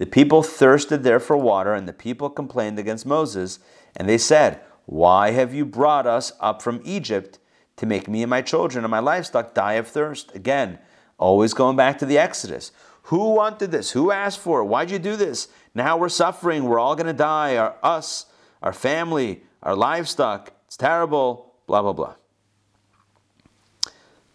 [0.00, 3.58] The people thirsted there for water, and the people complained against Moses,
[3.94, 7.38] and they said, Why have you brought us up from Egypt
[7.76, 10.34] to make me and my children and my livestock die of thirst?
[10.34, 10.78] Again,
[11.18, 12.72] always going back to the Exodus.
[13.04, 13.90] Who wanted this?
[13.90, 14.64] Who asked for it?
[14.64, 15.48] Why'd you do this?
[15.74, 16.64] Now we're suffering.
[16.64, 17.58] We're all going to die.
[17.58, 18.24] Our, us,
[18.62, 20.54] our family, our livestock.
[20.66, 21.52] It's terrible.
[21.66, 22.14] Blah, blah,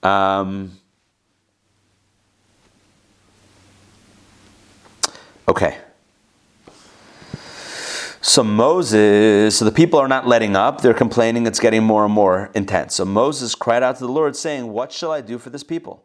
[0.03, 0.39] blah.
[0.39, 0.73] Um,
[5.47, 5.77] okay.
[8.21, 10.81] So Moses, so the people are not letting up.
[10.81, 11.45] They're complaining.
[11.45, 12.95] It's getting more and more intense.
[12.95, 16.03] So Moses cried out to the Lord, saying, "What shall I do for this people?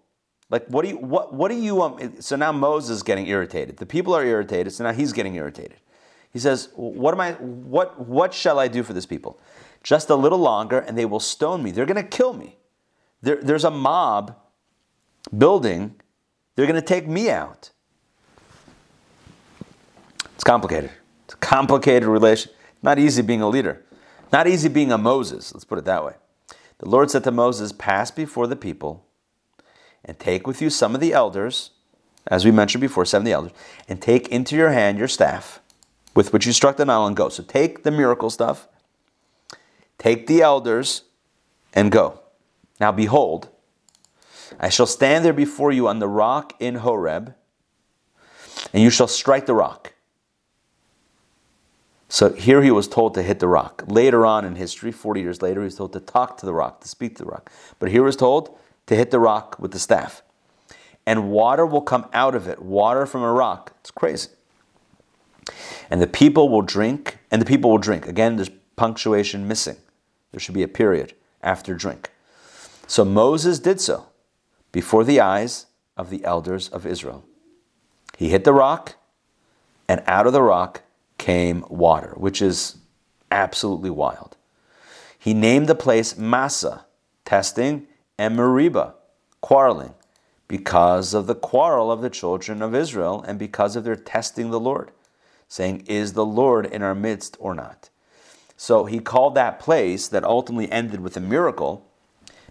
[0.51, 3.79] Like, what do you what what do you want?" So now Moses is getting irritated.
[3.79, 4.75] The people are irritated.
[4.75, 5.79] So now he's getting irritated.
[6.31, 7.33] He says, "What am I?
[7.33, 9.41] What what shall I do for this people?
[9.83, 11.71] Just a little longer, and they will stone me.
[11.71, 12.59] They're going to kill me.
[13.23, 14.37] There, there's a mob
[15.37, 15.97] building.
[16.55, 17.71] They're going to take me out.
[20.41, 20.91] It's complicated.
[21.27, 22.51] It's a complicated relation.
[22.83, 23.85] Not easy being a leader.
[24.33, 25.53] Not easy being a Moses.
[25.53, 26.15] Let's put it that way.
[26.79, 29.05] The Lord said to Moses, Pass before the people
[30.03, 31.73] and take with you some of the elders,
[32.27, 33.53] as we mentioned before, seven of the elders,
[33.87, 35.61] and take into your hand your staff
[36.15, 37.29] with which you struck the Nile and go.
[37.29, 38.67] So take the miracle stuff,
[39.99, 41.03] take the elders,
[41.75, 42.19] and go.
[42.81, 43.51] Now behold,
[44.59, 47.35] I shall stand there before you on the rock in Horeb,
[48.73, 49.93] and you shall strike the rock.
[52.11, 53.85] So here he was told to hit the rock.
[53.87, 56.81] Later on in history, 40 years later, he was told to talk to the rock,
[56.81, 57.53] to speak to the rock.
[57.79, 60.23] But here he was told to hit the rock with the staff.
[61.07, 63.75] And water will come out of it, water from a rock.
[63.79, 64.29] It's crazy.
[65.89, 68.09] And the people will drink, and the people will drink.
[68.09, 69.77] Again, there's punctuation missing.
[70.33, 72.11] There should be a period after drink.
[72.89, 74.07] So Moses did so
[74.73, 77.25] before the eyes of the elders of Israel.
[78.19, 78.97] He hit the rock,
[79.87, 80.83] and out of the rock
[81.21, 82.79] came water, which is
[83.31, 84.37] absolutely wild.
[85.19, 86.87] He named the place Massa,
[87.27, 88.95] testing, and Meribah,
[89.43, 89.95] quarreling,
[90.49, 94.59] because of the quarrel of the children of Israel and because of their testing the
[94.59, 94.93] Lord,
[95.47, 97.91] saying, Is the Lord in our midst or not?
[98.57, 101.87] So he called that place that ultimately ended with a miracle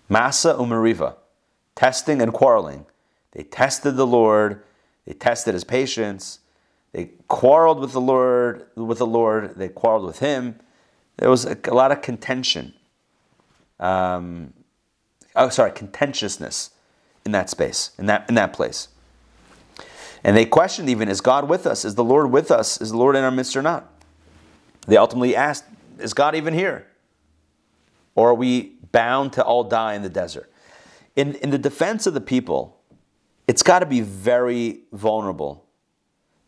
[0.08, 1.16] Massah Umariva,
[1.74, 2.86] testing and quarreling.
[3.32, 4.64] They tested the Lord,
[5.06, 6.40] they tested his patience,
[6.92, 10.60] they quarreled with the Lord, with the Lord, they quarreled with him.
[11.18, 12.74] There was a, a lot of contention.
[13.80, 14.54] Um,
[15.36, 16.72] oh, sorry, contentiousness
[17.26, 18.90] in that space, in that in that place.
[20.24, 21.86] And they questioned even, is God with us?
[21.86, 22.82] Is the Lord with us?
[22.82, 23.90] Is the Lord in our midst or not?
[24.86, 25.64] They ultimately asked,
[25.98, 26.88] is God even here?
[28.16, 30.52] Or are we bound to all die in the desert.
[31.16, 32.78] In, in the defense of the people,
[33.48, 35.66] it's got to be very vulnerable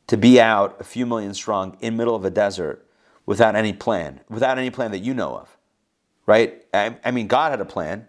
[0.07, 2.85] to be out a few million strong in middle of a desert
[3.25, 5.57] without any plan, without any plan that you know of,
[6.25, 6.65] right?
[6.73, 8.07] I, I mean, God had a plan.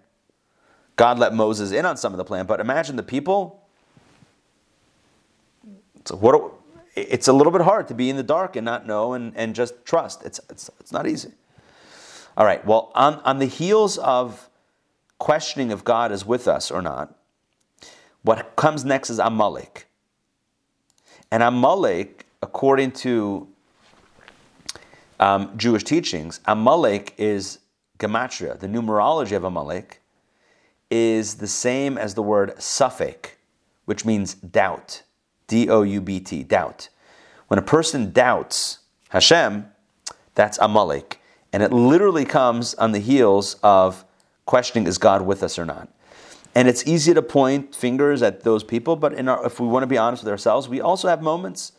[0.96, 3.64] God let Moses in on some of the plan, but imagine the people.
[6.04, 6.52] So what?
[6.94, 9.54] It's a little bit hard to be in the dark and not know and, and
[9.54, 10.24] just trust.
[10.24, 11.32] It's, it's, it's not easy.
[12.36, 14.48] All right, well, on, on the heels of
[15.18, 17.14] questioning if God is with us or not,
[18.22, 19.86] what comes next is Amalek.
[21.32, 23.48] And Amalek, according to
[25.18, 27.58] um, Jewish teachings, Amalek is
[27.98, 28.60] gematria.
[28.60, 30.02] The numerology of Amalek
[30.90, 33.30] is the same as the word safek,
[33.86, 35.04] which means doubt.
[35.46, 36.90] D O U B T, doubt.
[37.48, 39.66] When a person doubts Hashem,
[40.34, 41.18] that's Amalek.
[41.50, 44.04] And it literally comes on the heels of
[44.44, 45.88] questioning is God with us or not.
[46.54, 49.86] And it's easy to point fingers at those people, but our, if we want to
[49.86, 51.72] be honest with ourselves, we also have moments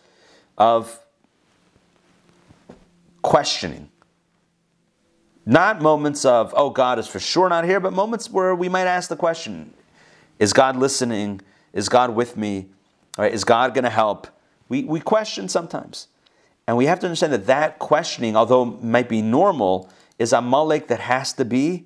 [0.58, 1.00] of
[3.22, 3.90] questioning.
[5.46, 8.88] Not moments of, oh, God is for sure not here, but moments where we might
[8.88, 9.74] ask the question
[10.40, 11.42] Is God listening?
[11.74, 12.68] Is God with me?
[13.18, 13.34] Right?
[13.34, 14.28] Is God going to help?
[14.70, 16.08] We, we question sometimes.
[16.66, 21.02] And we have to understand that that questioning, although might be normal, is Amalek that
[21.02, 21.86] has to be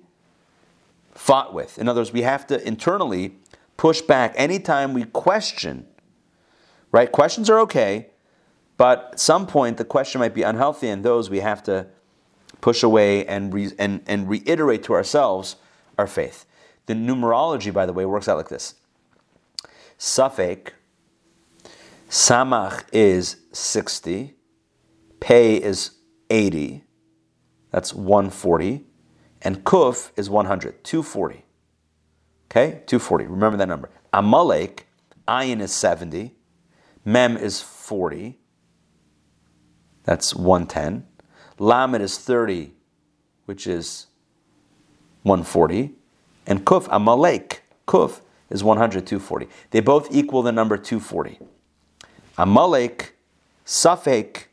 [1.17, 1.79] fought with.
[1.79, 3.37] In other words, we have to internally
[3.75, 5.87] push back anytime we question.
[6.91, 7.11] Right?
[7.11, 8.07] Questions are okay,
[8.77, 11.87] but at some point the question might be unhealthy, and those we have to
[12.61, 15.57] push away and, re, and, and reiterate to ourselves
[15.97, 16.45] our faith.
[16.85, 18.75] The numerology, by the way, works out like this.
[19.99, 20.69] Safek,
[22.09, 24.35] Samach is 60,
[25.19, 25.91] Pei is
[26.29, 26.83] 80,
[27.71, 28.86] that's 140,
[29.47, 31.45] and Kuf is 100, 240.
[32.51, 33.89] Okay, 240, remember that number.
[34.11, 34.87] Amalek,
[35.25, 36.35] Ayin is 70,
[37.05, 38.37] Mem is 40,
[40.03, 41.07] that's 110.
[41.59, 42.73] Lamed is 30,
[43.45, 44.07] which is
[45.23, 45.93] 140.
[46.45, 49.47] And Kuf, Amalek, Kuf is 100, 240.
[49.71, 51.39] They both equal the number 240.
[52.37, 53.15] Amalek,
[53.65, 54.47] Safek,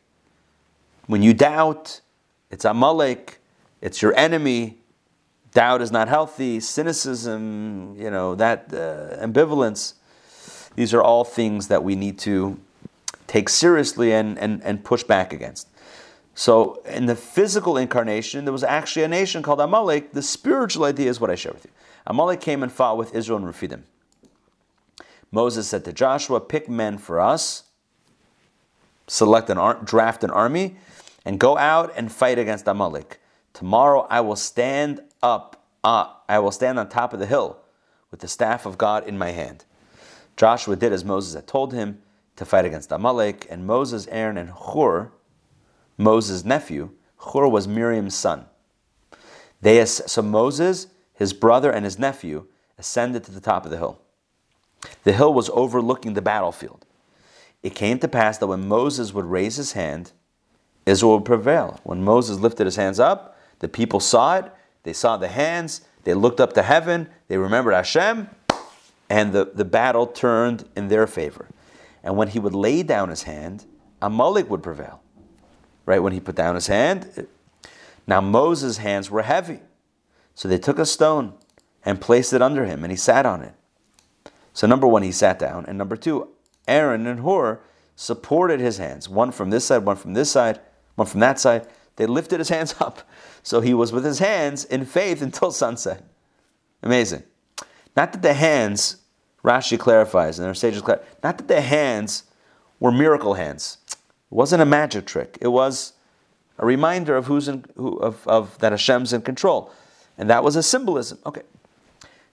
[1.07, 1.99] when you doubt,
[2.49, 3.41] it's Amalek,
[3.81, 4.77] it's your enemy.
[5.55, 6.59] Doubt is not healthy.
[6.59, 9.93] Cynicism, you know, that uh, ambivalence.
[10.75, 12.59] These are all things that we need to
[13.25, 15.69] take seriously and, and, and push back against.
[16.33, 20.11] So, in the physical incarnation, there was actually a nation called Amalek.
[20.11, 21.71] The spiritual idea is what I share with you.
[22.05, 23.85] Amalek came and fought with Israel and Rephidim.
[25.31, 27.63] Moses said to Joshua, Pick men for us,
[29.07, 30.75] select an ar- draft an army,
[31.23, 33.21] and go out and fight against Amalek.
[33.55, 37.57] Tomorrow I will stand up, uh, I will stand on top of the hill
[38.11, 39.63] with the staff of God in my hand.
[40.35, 42.01] Joshua did as Moses had told him
[42.35, 45.09] to fight against Amalek, and Moses, Aaron, and Hur
[45.97, 46.89] Moses' nephew.
[47.31, 48.45] Hur was Miriam's son.
[49.61, 54.01] They, so Moses, his brother, and his nephew ascended to the top of the hill.
[55.05, 56.85] The hill was overlooking the battlefield.
[57.63, 60.11] It came to pass that when Moses would raise his hand,
[60.85, 61.79] Israel would prevail.
[61.83, 64.51] When Moses lifted his hands up, the people saw it,
[64.83, 68.29] they saw the hands, they looked up to heaven, they remembered Hashem,
[69.09, 71.47] and the, the battle turned in their favor.
[72.03, 73.65] And when he would lay down his hand,
[74.01, 75.01] Amalek would prevail
[75.85, 75.99] right?
[75.99, 77.27] When he put down his hand.
[78.07, 79.59] Now Moses' hands were heavy.
[80.33, 81.33] So they took a stone
[81.83, 83.53] and placed it under him, and he sat on it.
[84.53, 85.65] So, number one, he sat down.
[85.67, 86.29] And number two,
[86.67, 87.59] Aaron and Hur
[87.95, 90.59] supported his hands, one from this side, one from this side,
[90.95, 91.67] one from that side.
[91.95, 93.01] They lifted his hands up.
[93.43, 96.03] So he was with his hands in faith until sunset.
[96.83, 97.23] Amazing.
[97.95, 98.97] Not that the hands,
[99.43, 102.23] Rashi clarifies, and our sages clarify, not that the hands
[102.79, 103.77] were miracle hands.
[103.89, 105.37] It wasn't a magic trick.
[105.41, 105.93] It was
[106.57, 109.71] a reminder of who's in, who, of, of that Hashem's in control,
[110.17, 111.19] and that was a symbolism.
[111.25, 111.43] Okay,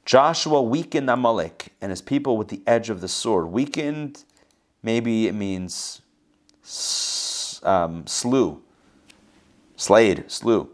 [0.04, 3.46] Joshua weakened Amalek and his people with the edge of the sword.
[3.46, 4.24] Weakened,
[4.82, 6.02] maybe it means
[7.62, 8.62] um, slew,
[9.82, 10.70] slayed, slew.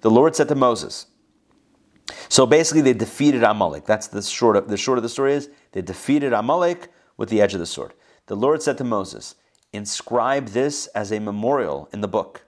[0.00, 1.06] The Lord said to Moses.
[2.28, 3.84] So basically, they defeated Amalek.
[3.84, 7.40] That's the short of the short of the story is they defeated Amalek with the
[7.40, 7.92] edge of the sword.
[8.26, 9.34] The Lord said to Moses,
[9.72, 12.44] inscribe this as a memorial in the book,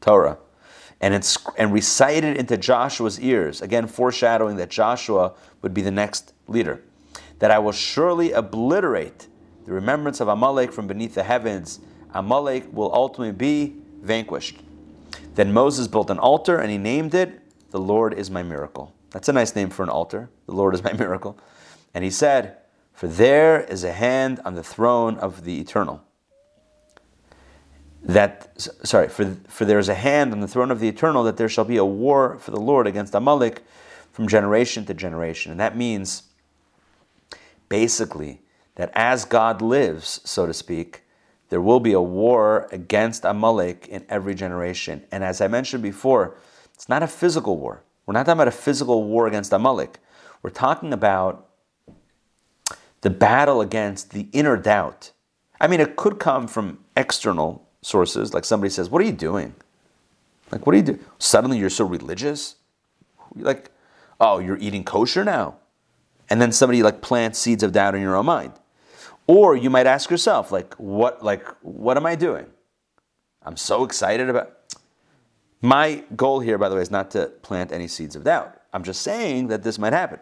[0.00, 0.38] Torah,
[1.00, 5.90] and, ins- and recite it into Joshua's ears, again foreshadowing that Joshua would be the
[5.90, 6.82] next leader.
[7.38, 9.26] That I will surely obliterate
[9.66, 11.80] the remembrance of Amalek from beneath the heavens.
[12.14, 14.62] Amalek will ultimately be vanquished.
[15.36, 18.94] Then Moses built an altar and he named it, The Lord is my miracle.
[19.10, 20.30] That's a nice name for an altar.
[20.46, 21.38] The Lord is my miracle.
[21.94, 22.56] And he said,
[22.92, 26.02] For there is a hand on the throne of the eternal
[28.02, 28.52] that
[28.84, 31.48] sorry for for there is a hand on the throne of the eternal that there
[31.48, 33.64] shall be a war for the Lord against Amalek
[34.12, 36.22] from generation to generation and that means
[37.68, 38.40] basically
[38.76, 41.02] that as God lives so to speak
[41.48, 46.36] there will be a war against Amalek in every generation and as I mentioned before
[46.74, 49.98] it's not a physical war we're not talking about a physical war against Amalek
[50.42, 51.48] we're talking about
[53.00, 55.12] the battle against the inner doubt
[55.60, 59.54] I mean it could come from external sources, like somebody says, What are you doing?
[60.50, 61.00] Like, what are you doing?
[61.18, 62.56] Suddenly you're so religious?
[63.34, 63.70] Like,
[64.20, 65.56] oh, you're eating kosher now?
[66.28, 68.52] And then somebody like plants seeds of doubt in your own mind.
[69.26, 72.46] Or you might ask yourself, like, what like what am I doing?
[73.42, 74.52] I'm so excited about
[75.62, 78.60] my goal here, by the way, is not to plant any seeds of doubt.
[78.72, 80.20] I'm just saying that this might happen.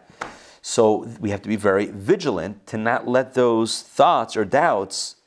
[0.61, 5.17] So we have to be very vigilant to not let those thoughts or doubts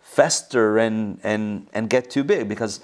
[0.00, 2.80] fester and and and get too big because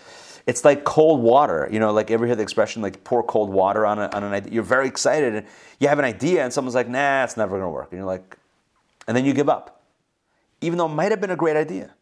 [0.46, 1.68] it's like cold water.
[1.70, 4.32] You know, like ever hear the expression like pour cold water on, a, on an
[4.32, 4.52] idea?
[4.52, 5.46] You're very excited and
[5.78, 7.88] you have an idea and someone's like, nah, it's never gonna work.
[7.90, 8.38] And you're like,
[9.06, 9.77] and then you give up.
[10.60, 11.94] Even though it might have been a great idea.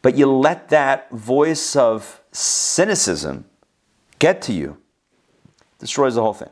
[0.00, 3.44] But you let that voice of cynicism
[4.18, 4.78] get to you,
[5.78, 6.50] destroys the whole thing.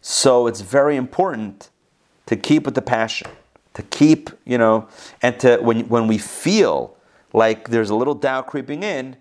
[0.00, 1.70] So it's very important
[2.26, 3.30] to keep with the passion
[3.76, 4.88] to keep, you know,
[5.20, 6.96] and to when when we feel
[7.34, 9.16] like there's a little doubt creeping in,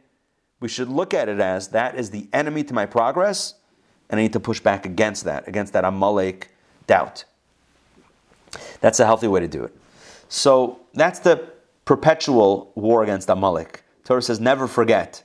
[0.61, 3.55] we should look at it as that is the enemy to my progress,
[4.09, 6.51] and I need to push back against that, against that Amalek
[6.87, 7.25] doubt.
[8.79, 9.75] That's a healthy way to do it.
[10.29, 11.49] So that's the
[11.85, 13.83] perpetual war against Amalek.
[14.03, 15.23] Torah says never forget.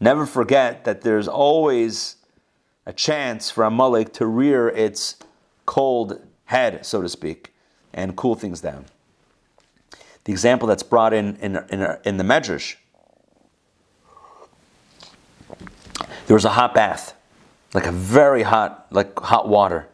[0.00, 2.16] Never forget that there's always
[2.86, 5.16] a chance for Amalek to rear its
[5.66, 7.54] cold head, so to speak,
[7.92, 8.86] and cool things down.
[10.24, 12.76] The example that's brought in in, in, in the Medrash
[16.26, 17.14] there was a hot bath,
[17.74, 19.88] like a very hot, like hot water.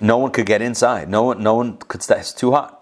[0.00, 1.08] No one could get inside.
[1.08, 2.18] No one, no one could stay.
[2.18, 2.73] It's too hot.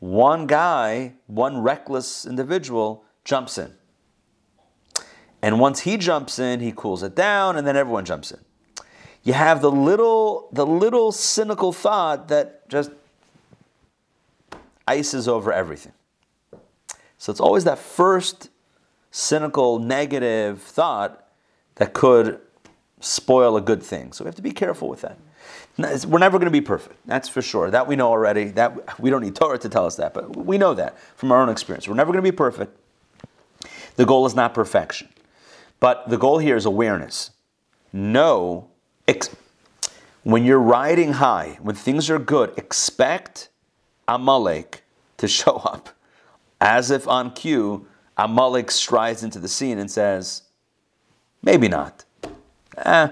[0.00, 3.72] One guy, one reckless individual, jumps in.
[5.42, 8.40] And once he jumps in, he cools it down, and then everyone jumps in.
[9.22, 12.90] You have the little, the little cynical thought that just
[14.86, 15.92] ices over everything.
[17.18, 18.50] So it's always that first
[19.10, 21.28] cynical, negative thought
[21.76, 22.40] that could
[23.00, 24.12] spoil a good thing.
[24.12, 25.18] So we have to be careful with that.
[25.78, 26.96] We're never going to be perfect.
[27.06, 27.70] That's for sure.
[27.70, 28.46] That we know already.
[28.46, 31.40] That we don't need Torah to tell us that, but we know that from our
[31.40, 31.86] own experience.
[31.86, 32.76] We're never going to be perfect.
[33.96, 35.08] The goal is not perfection,
[35.80, 37.30] but the goal here is awareness.
[37.92, 38.68] Know
[39.08, 39.34] ex-
[40.22, 43.48] when you're riding high, when things are good, expect
[44.06, 44.84] Amalek
[45.16, 45.90] to show up,
[46.60, 47.86] as if on cue.
[48.16, 50.42] Amalek strides into the scene and says,
[51.42, 52.04] "Maybe not."
[52.76, 53.08] Eh,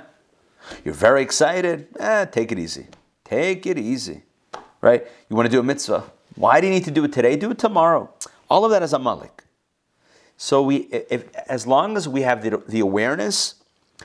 [0.85, 1.89] you're very excited.
[1.99, 2.87] Eh, take it easy.
[3.25, 4.23] Take it easy.
[4.81, 5.07] Right?
[5.29, 6.05] You want to do a mitzvah.
[6.37, 7.37] Why do you need to do it today?
[7.37, 8.11] Do it tomorrow.
[8.49, 9.45] All of that is Amalek.
[10.37, 13.55] So we, if, as long as we have the, the awareness,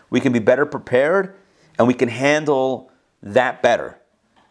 [0.09, 1.35] we can be better prepared
[1.77, 2.91] and we can handle
[3.21, 3.97] that better.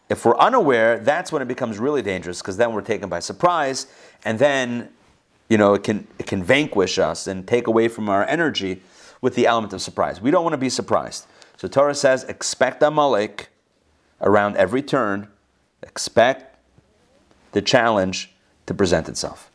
[0.09, 3.87] If we're unaware, that's when it becomes really dangerous because then we're taken by surprise
[4.25, 4.89] and then
[5.49, 8.83] you know it can it can vanquish us and take away from our energy
[9.21, 10.21] with the element of surprise.
[10.21, 11.27] We don't want to be surprised.
[11.61, 13.51] So Torah says, expect Amalek
[14.23, 15.29] around every turn.
[15.83, 16.57] Expect
[17.53, 18.33] the challenge
[18.65, 19.51] to present itself.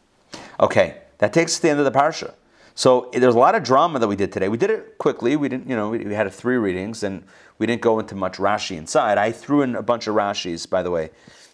[0.60, 2.36] Okay, that takes us to the end of the parsha.
[2.76, 4.50] So eh, there's a lot of drama that we did today.
[4.50, 5.36] We did it quickly.
[5.36, 7.24] We didn't, you know, we, we had three readings and
[7.58, 9.18] we didn't go into much Rashi inside.
[9.18, 11.10] I threw in a bunch of Rashis, by the way,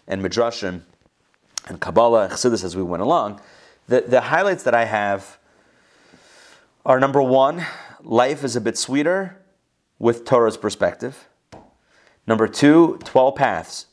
[0.06, 0.82] and Midrashim
[1.66, 3.40] and Kabbalah, Chassidus as we went along.
[3.88, 5.38] The, the highlights that I have
[6.84, 7.64] are number one,
[8.02, 9.38] life is a bit sweeter
[10.02, 11.28] with Torah's perspective.
[12.26, 13.86] Number two, 12 paths.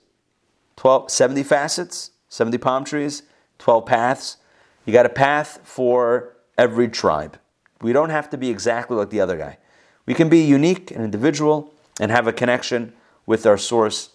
[0.76, 3.24] 12, 70 facets, 70 palm trees,
[3.60, 4.38] 12 paths.
[4.86, 7.38] You got a path for every tribe.
[7.82, 9.60] We don't have to be exactly like the other guy.
[10.08, 12.94] We can be unique and individual and have a connection
[13.28, 14.10] with our source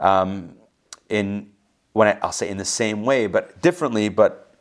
[0.00, 0.54] um,
[1.10, 1.50] in,
[1.92, 4.54] when I, I'll say in the same way, but differently, but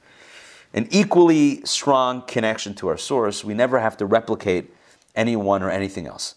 [0.73, 3.45] an equally strong connection to our source.
[3.45, 4.73] We never have to replicate
[5.15, 6.35] anyone or anything else.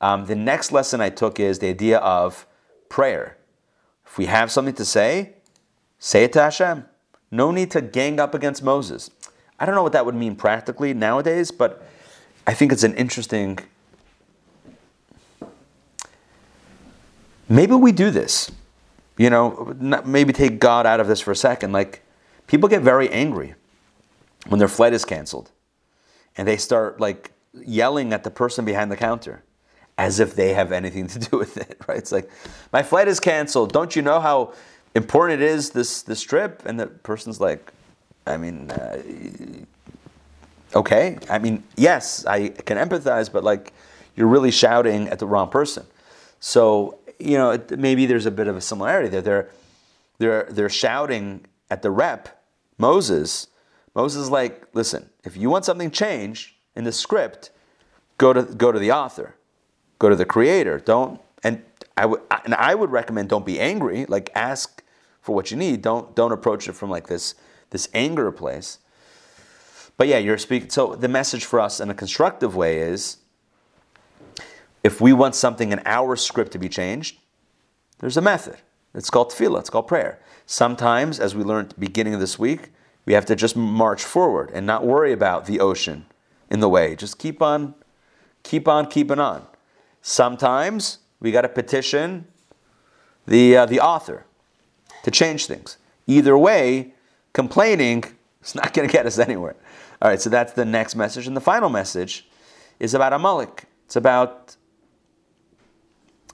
[0.00, 2.46] Um, the next lesson I took is the idea of
[2.88, 3.36] prayer.
[4.04, 5.34] If we have something to say,
[5.98, 6.84] say it to Hashem.
[7.30, 9.10] No need to gang up against Moses.
[9.58, 11.86] I don't know what that would mean practically nowadays, but
[12.46, 13.58] I think it's an interesting.
[17.48, 18.50] Maybe we do this.
[19.16, 19.74] You know,
[20.04, 21.72] maybe take God out of this for a second.
[21.72, 22.02] Like,
[22.46, 23.54] people get very angry
[24.46, 25.50] when their flight is canceled
[26.36, 29.42] and they start like yelling at the person behind the counter
[29.98, 31.98] as if they have anything to do with it, right?
[31.98, 32.30] It's like,
[32.72, 33.72] my flight is canceled.
[33.72, 34.52] Don't you know how
[34.94, 36.62] important it is this this trip?
[36.66, 37.72] And the person's like,
[38.26, 39.02] I mean, uh,
[40.74, 41.18] okay.
[41.30, 43.72] I mean, yes, I can empathize, but like,
[44.16, 45.86] you're really shouting at the wrong person.
[46.40, 49.22] So you know, it, maybe there's a bit of a similarity there.
[49.22, 49.50] They're
[50.18, 52.42] they're they're shouting at the rep
[52.78, 53.48] Moses.
[53.94, 57.50] Moses is like, listen, if you want something changed in the script,
[58.18, 59.36] go to go to the author
[59.98, 60.78] Go to the creator.
[60.78, 61.62] Don't and
[61.96, 64.06] I would and I would recommend don't be angry.
[64.06, 64.82] Like ask
[65.20, 65.82] for what you need.
[65.82, 67.34] Don't don't approach it from like this
[67.70, 68.78] this anger place.
[69.96, 70.70] But yeah, you're speaking.
[70.70, 73.18] So the message for us in a constructive way is,
[74.84, 77.18] if we want something in our script to be changed,
[77.98, 78.58] there's a method.
[78.94, 79.60] It's called tefillah.
[79.60, 80.20] It's called prayer.
[80.44, 82.70] Sometimes, as we learned beginning of this week,
[83.04, 86.06] we have to just march forward and not worry about the ocean
[86.50, 86.94] in the way.
[86.94, 87.74] Just keep on,
[88.42, 89.46] keep on, keeping on.
[90.08, 92.28] Sometimes we got to petition
[93.26, 94.24] the, uh, the author
[95.02, 95.78] to change things.
[96.06, 96.94] Either way,
[97.32, 98.04] complaining
[98.40, 99.56] is not going to get us anywhere.
[100.00, 101.26] All right, so that's the next message.
[101.26, 102.28] And the final message
[102.78, 103.64] is about Amalek.
[103.86, 104.54] It's about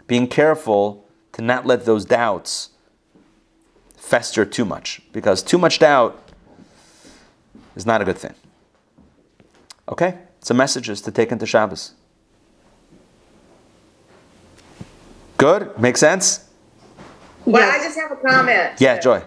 [0.07, 2.73] being careful to not let those doubts
[3.97, 6.29] fester too much, because too much doubt
[7.75, 8.35] is not a good thing.
[9.89, 10.19] Okay?
[10.41, 11.95] Some messages to take into Shabbos.
[15.43, 15.77] Good?
[15.77, 16.49] Make sense?
[17.47, 17.81] Well, Yes.
[17.81, 18.81] I just have a comment.
[18.81, 19.25] Yeah, Joy.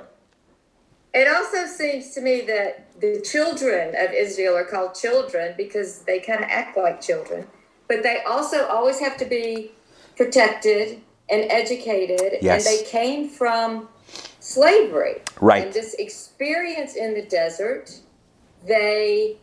[1.14, 6.22] It also seems to me that the children of Israel are called children because they
[6.22, 7.48] kind of act like children,
[7.90, 9.72] but they also always have to be
[10.16, 12.38] protected and educated.
[12.42, 12.66] Yes.
[12.66, 13.90] And they came from
[14.40, 15.16] slavery.
[15.42, 15.66] Right.
[15.66, 18.00] And this experience in the desert,
[18.66, 19.36] they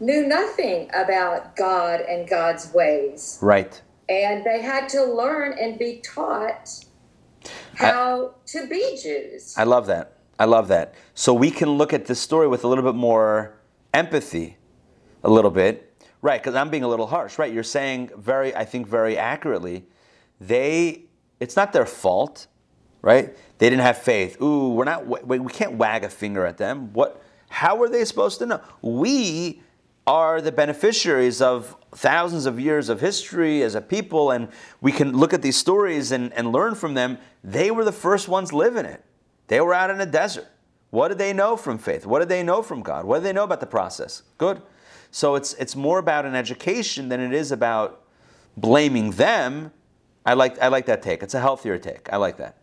[0.00, 3.38] knew nothing about God and God's ways.
[3.40, 3.80] Right.
[4.10, 6.68] And they had to learn and be taught
[7.74, 9.54] how to be Jews.
[9.56, 10.18] I love that.
[10.38, 10.94] I love that.
[11.14, 13.56] So we can look at this story with a little bit more
[13.94, 14.56] empathy,
[15.22, 16.42] a little bit, right?
[16.42, 17.52] Because I'm being a little harsh, right?
[17.52, 19.84] You're saying very, I think, very accurately.
[20.40, 21.04] They,
[21.38, 22.48] it's not their fault,
[23.02, 23.36] right?
[23.58, 24.40] They didn't have faith.
[24.42, 25.26] Ooh, we're not.
[25.26, 26.92] We, we can't wag a finger at them.
[26.92, 27.22] What?
[27.48, 28.60] How were they supposed to know?
[28.82, 29.62] We
[30.10, 34.48] are the beneficiaries of thousands of years of history as a people, and
[34.80, 37.16] we can look at these stories and, and learn from them.
[37.44, 39.04] They were the first ones living it.
[39.46, 40.48] They were out in a desert.
[40.90, 42.06] What did they know from faith?
[42.06, 43.04] What did they know from God?
[43.04, 44.24] What did they know about the process?
[44.36, 44.60] Good.
[45.12, 48.02] So it's it's more about an education than it is about
[48.56, 49.70] blaming them.
[50.26, 51.22] I like I like that take.
[51.22, 52.12] It's a healthier take.
[52.12, 52.56] I like that.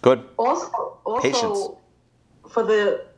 [0.00, 0.26] Good.
[0.38, 1.68] Also, also Patience.
[2.50, 3.09] for the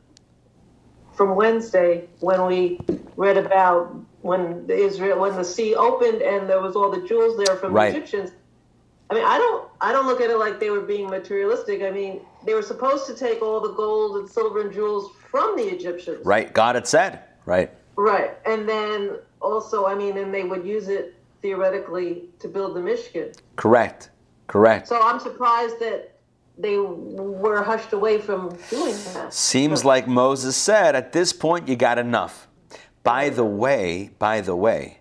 [1.13, 2.79] from Wednesday when we
[3.17, 7.37] read about when the Israel when the sea opened and there was all the jewels
[7.37, 7.91] there from Right.
[7.91, 8.31] the Egyptians.
[9.09, 11.81] I mean, I don't I don't look at it like they were being materialistic.
[11.83, 15.55] I mean, they were supposed to take all the gold and silver and jewels from
[15.55, 16.25] the Egyptians.
[16.25, 16.51] Right.
[16.53, 17.19] God had said.
[17.45, 17.69] Right.
[17.95, 18.31] Right.
[18.45, 23.37] And then also, I mean, and they would use it theoretically to build the Mishkan.
[23.57, 24.09] Correct.
[24.47, 24.87] Correct.
[24.87, 26.12] So I'm surprised that
[26.57, 29.33] they were hushed away from doing that.
[29.33, 32.47] Seems like Moses said, at this point you got enough.
[33.03, 34.99] By the way, by the way,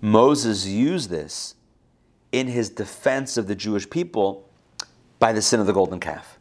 [0.00, 1.54] Moses used this
[2.32, 4.48] in his defense of the Jewish people
[5.18, 6.38] by the sin of the golden calf.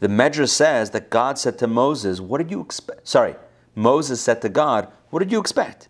[0.00, 3.06] The Medrash says that God said to Moses, What did you expect?
[3.06, 3.36] Sorry,
[3.74, 5.88] Moses said to God, What did you expect?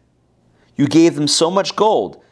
[0.77, 2.23] You gave them so much gold.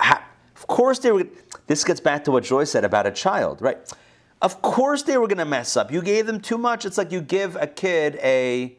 [0.00, 1.26] Of course they were.
[1.66, 3.78] This gets back to what Joy said about a child, right?
[4.42, 5.92] Of course they were going to mess up.
[5.92, 6.84] You gave them too much.
[6.84, 8.76] It's like you give a kid a,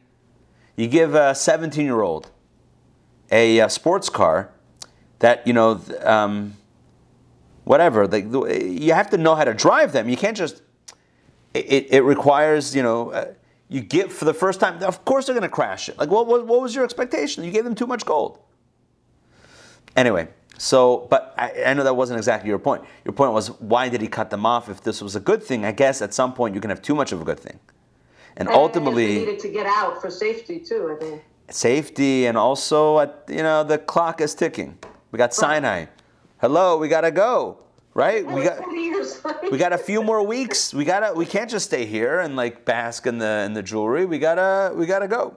[0.75, 2.31] you give a 17 year old
[3.31, 4.51] a, uh sports car
[5.19, 6.55] that, you know, um,
[7.63, 8.07] whatever.
[8.07, 10.09] Like, you have to know how to drive them.
[10.09, 10.63] You can't just,
[11.53, 13.33] it, it requires, you know, uh,
[13.69, 14.83] you give for the first time.
[14.83, 15.97] Of course they're going to crash it.
[15.97, 17.43] Like, what, what, what was your expectation?
[17.43, 18.39] You gave them too much gold.
[19.95, 20.27] Anyway,
[20.61, 22.83] so, but I, I know that wasn't exactly your point.
[23.03, 25.65] Your point was, why did he cut them off if this was a good thing?
[25.65, 27.59] I guess at some point you can have too much of a good thing.
[28.37, 30.95] And And ultimately, needed to get out for safety too.
[30.95, 31.23] I think.
[31.49, 34.77] safety and also, at, you know, the clock is ticking.
[35.11, 35.85] We got Sinai.
[36.39, 37.57] Hello, we got to go,
[37.95, 38.23] right?
[38.25, 38.59] We got.
[39.51, 40.73] We got a few more weeks.
[40.73, 41.13] We gotta.
[41.13, 44.05] We can't just stay here and like bask in the in the jewelry.
[44.05, 44.73] We gotta.
[44.75, 45.35] We gotta go.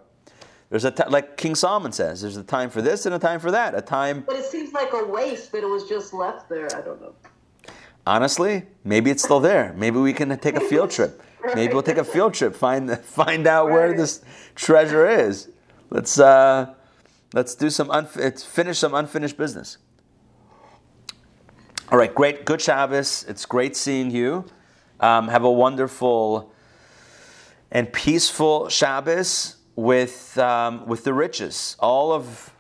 [0.75, 2.21] There's a ti like King Solomon says.
[2.21, 3.77] There's a time for this and a time for that.
[3.77, 4.25] A time.
[4.27, 6.67] But it seems like a waste that it was just left there.
[6.77, 7.15] I don't know.
[8.05, 9.73] Honestly, maybe it's still there.
[9.77, 11.23] Maybe we can take a field trip.
[11.55, 12.57] Maybe we'll take a field trip.
[12.57, 14.23] Find find out where this
[14.57, 15.49] treasure is.
[15.91, 16.75] Let's uh,
[17.35, 19.79] let's do some unf- finish some unfinished business.
[21.93, 22.47] All right, great.
[22.47, 23.25] Good Shabbos.
[23.29, 24.45] It's great seeing you.
[24.99, 26.53] Um, have a wonderful
[27.71, 32.53] and peaceful Shabbos with um, with the riches, all of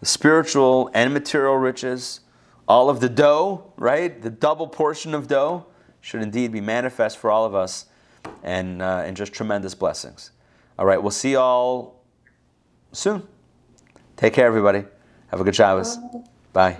[0.00, 2.20] the spiritual and material riches,
[2.68, 4.20] all of the dough, right?
[4.20, 5.66] The double portion of dough
[6.00, 7.86] should indeed be manifest for all of us,
[8.42, 10.32] and uh, and just tremendous blessings.
[10.78, 12.00] All right, we'll see y'all
[12.92, 13.26] soon.
[14.16, 14.84] Take care, everybody.
[15.28, 15.98] Have a good Shabbos.
[16.52, 16.76] Bye.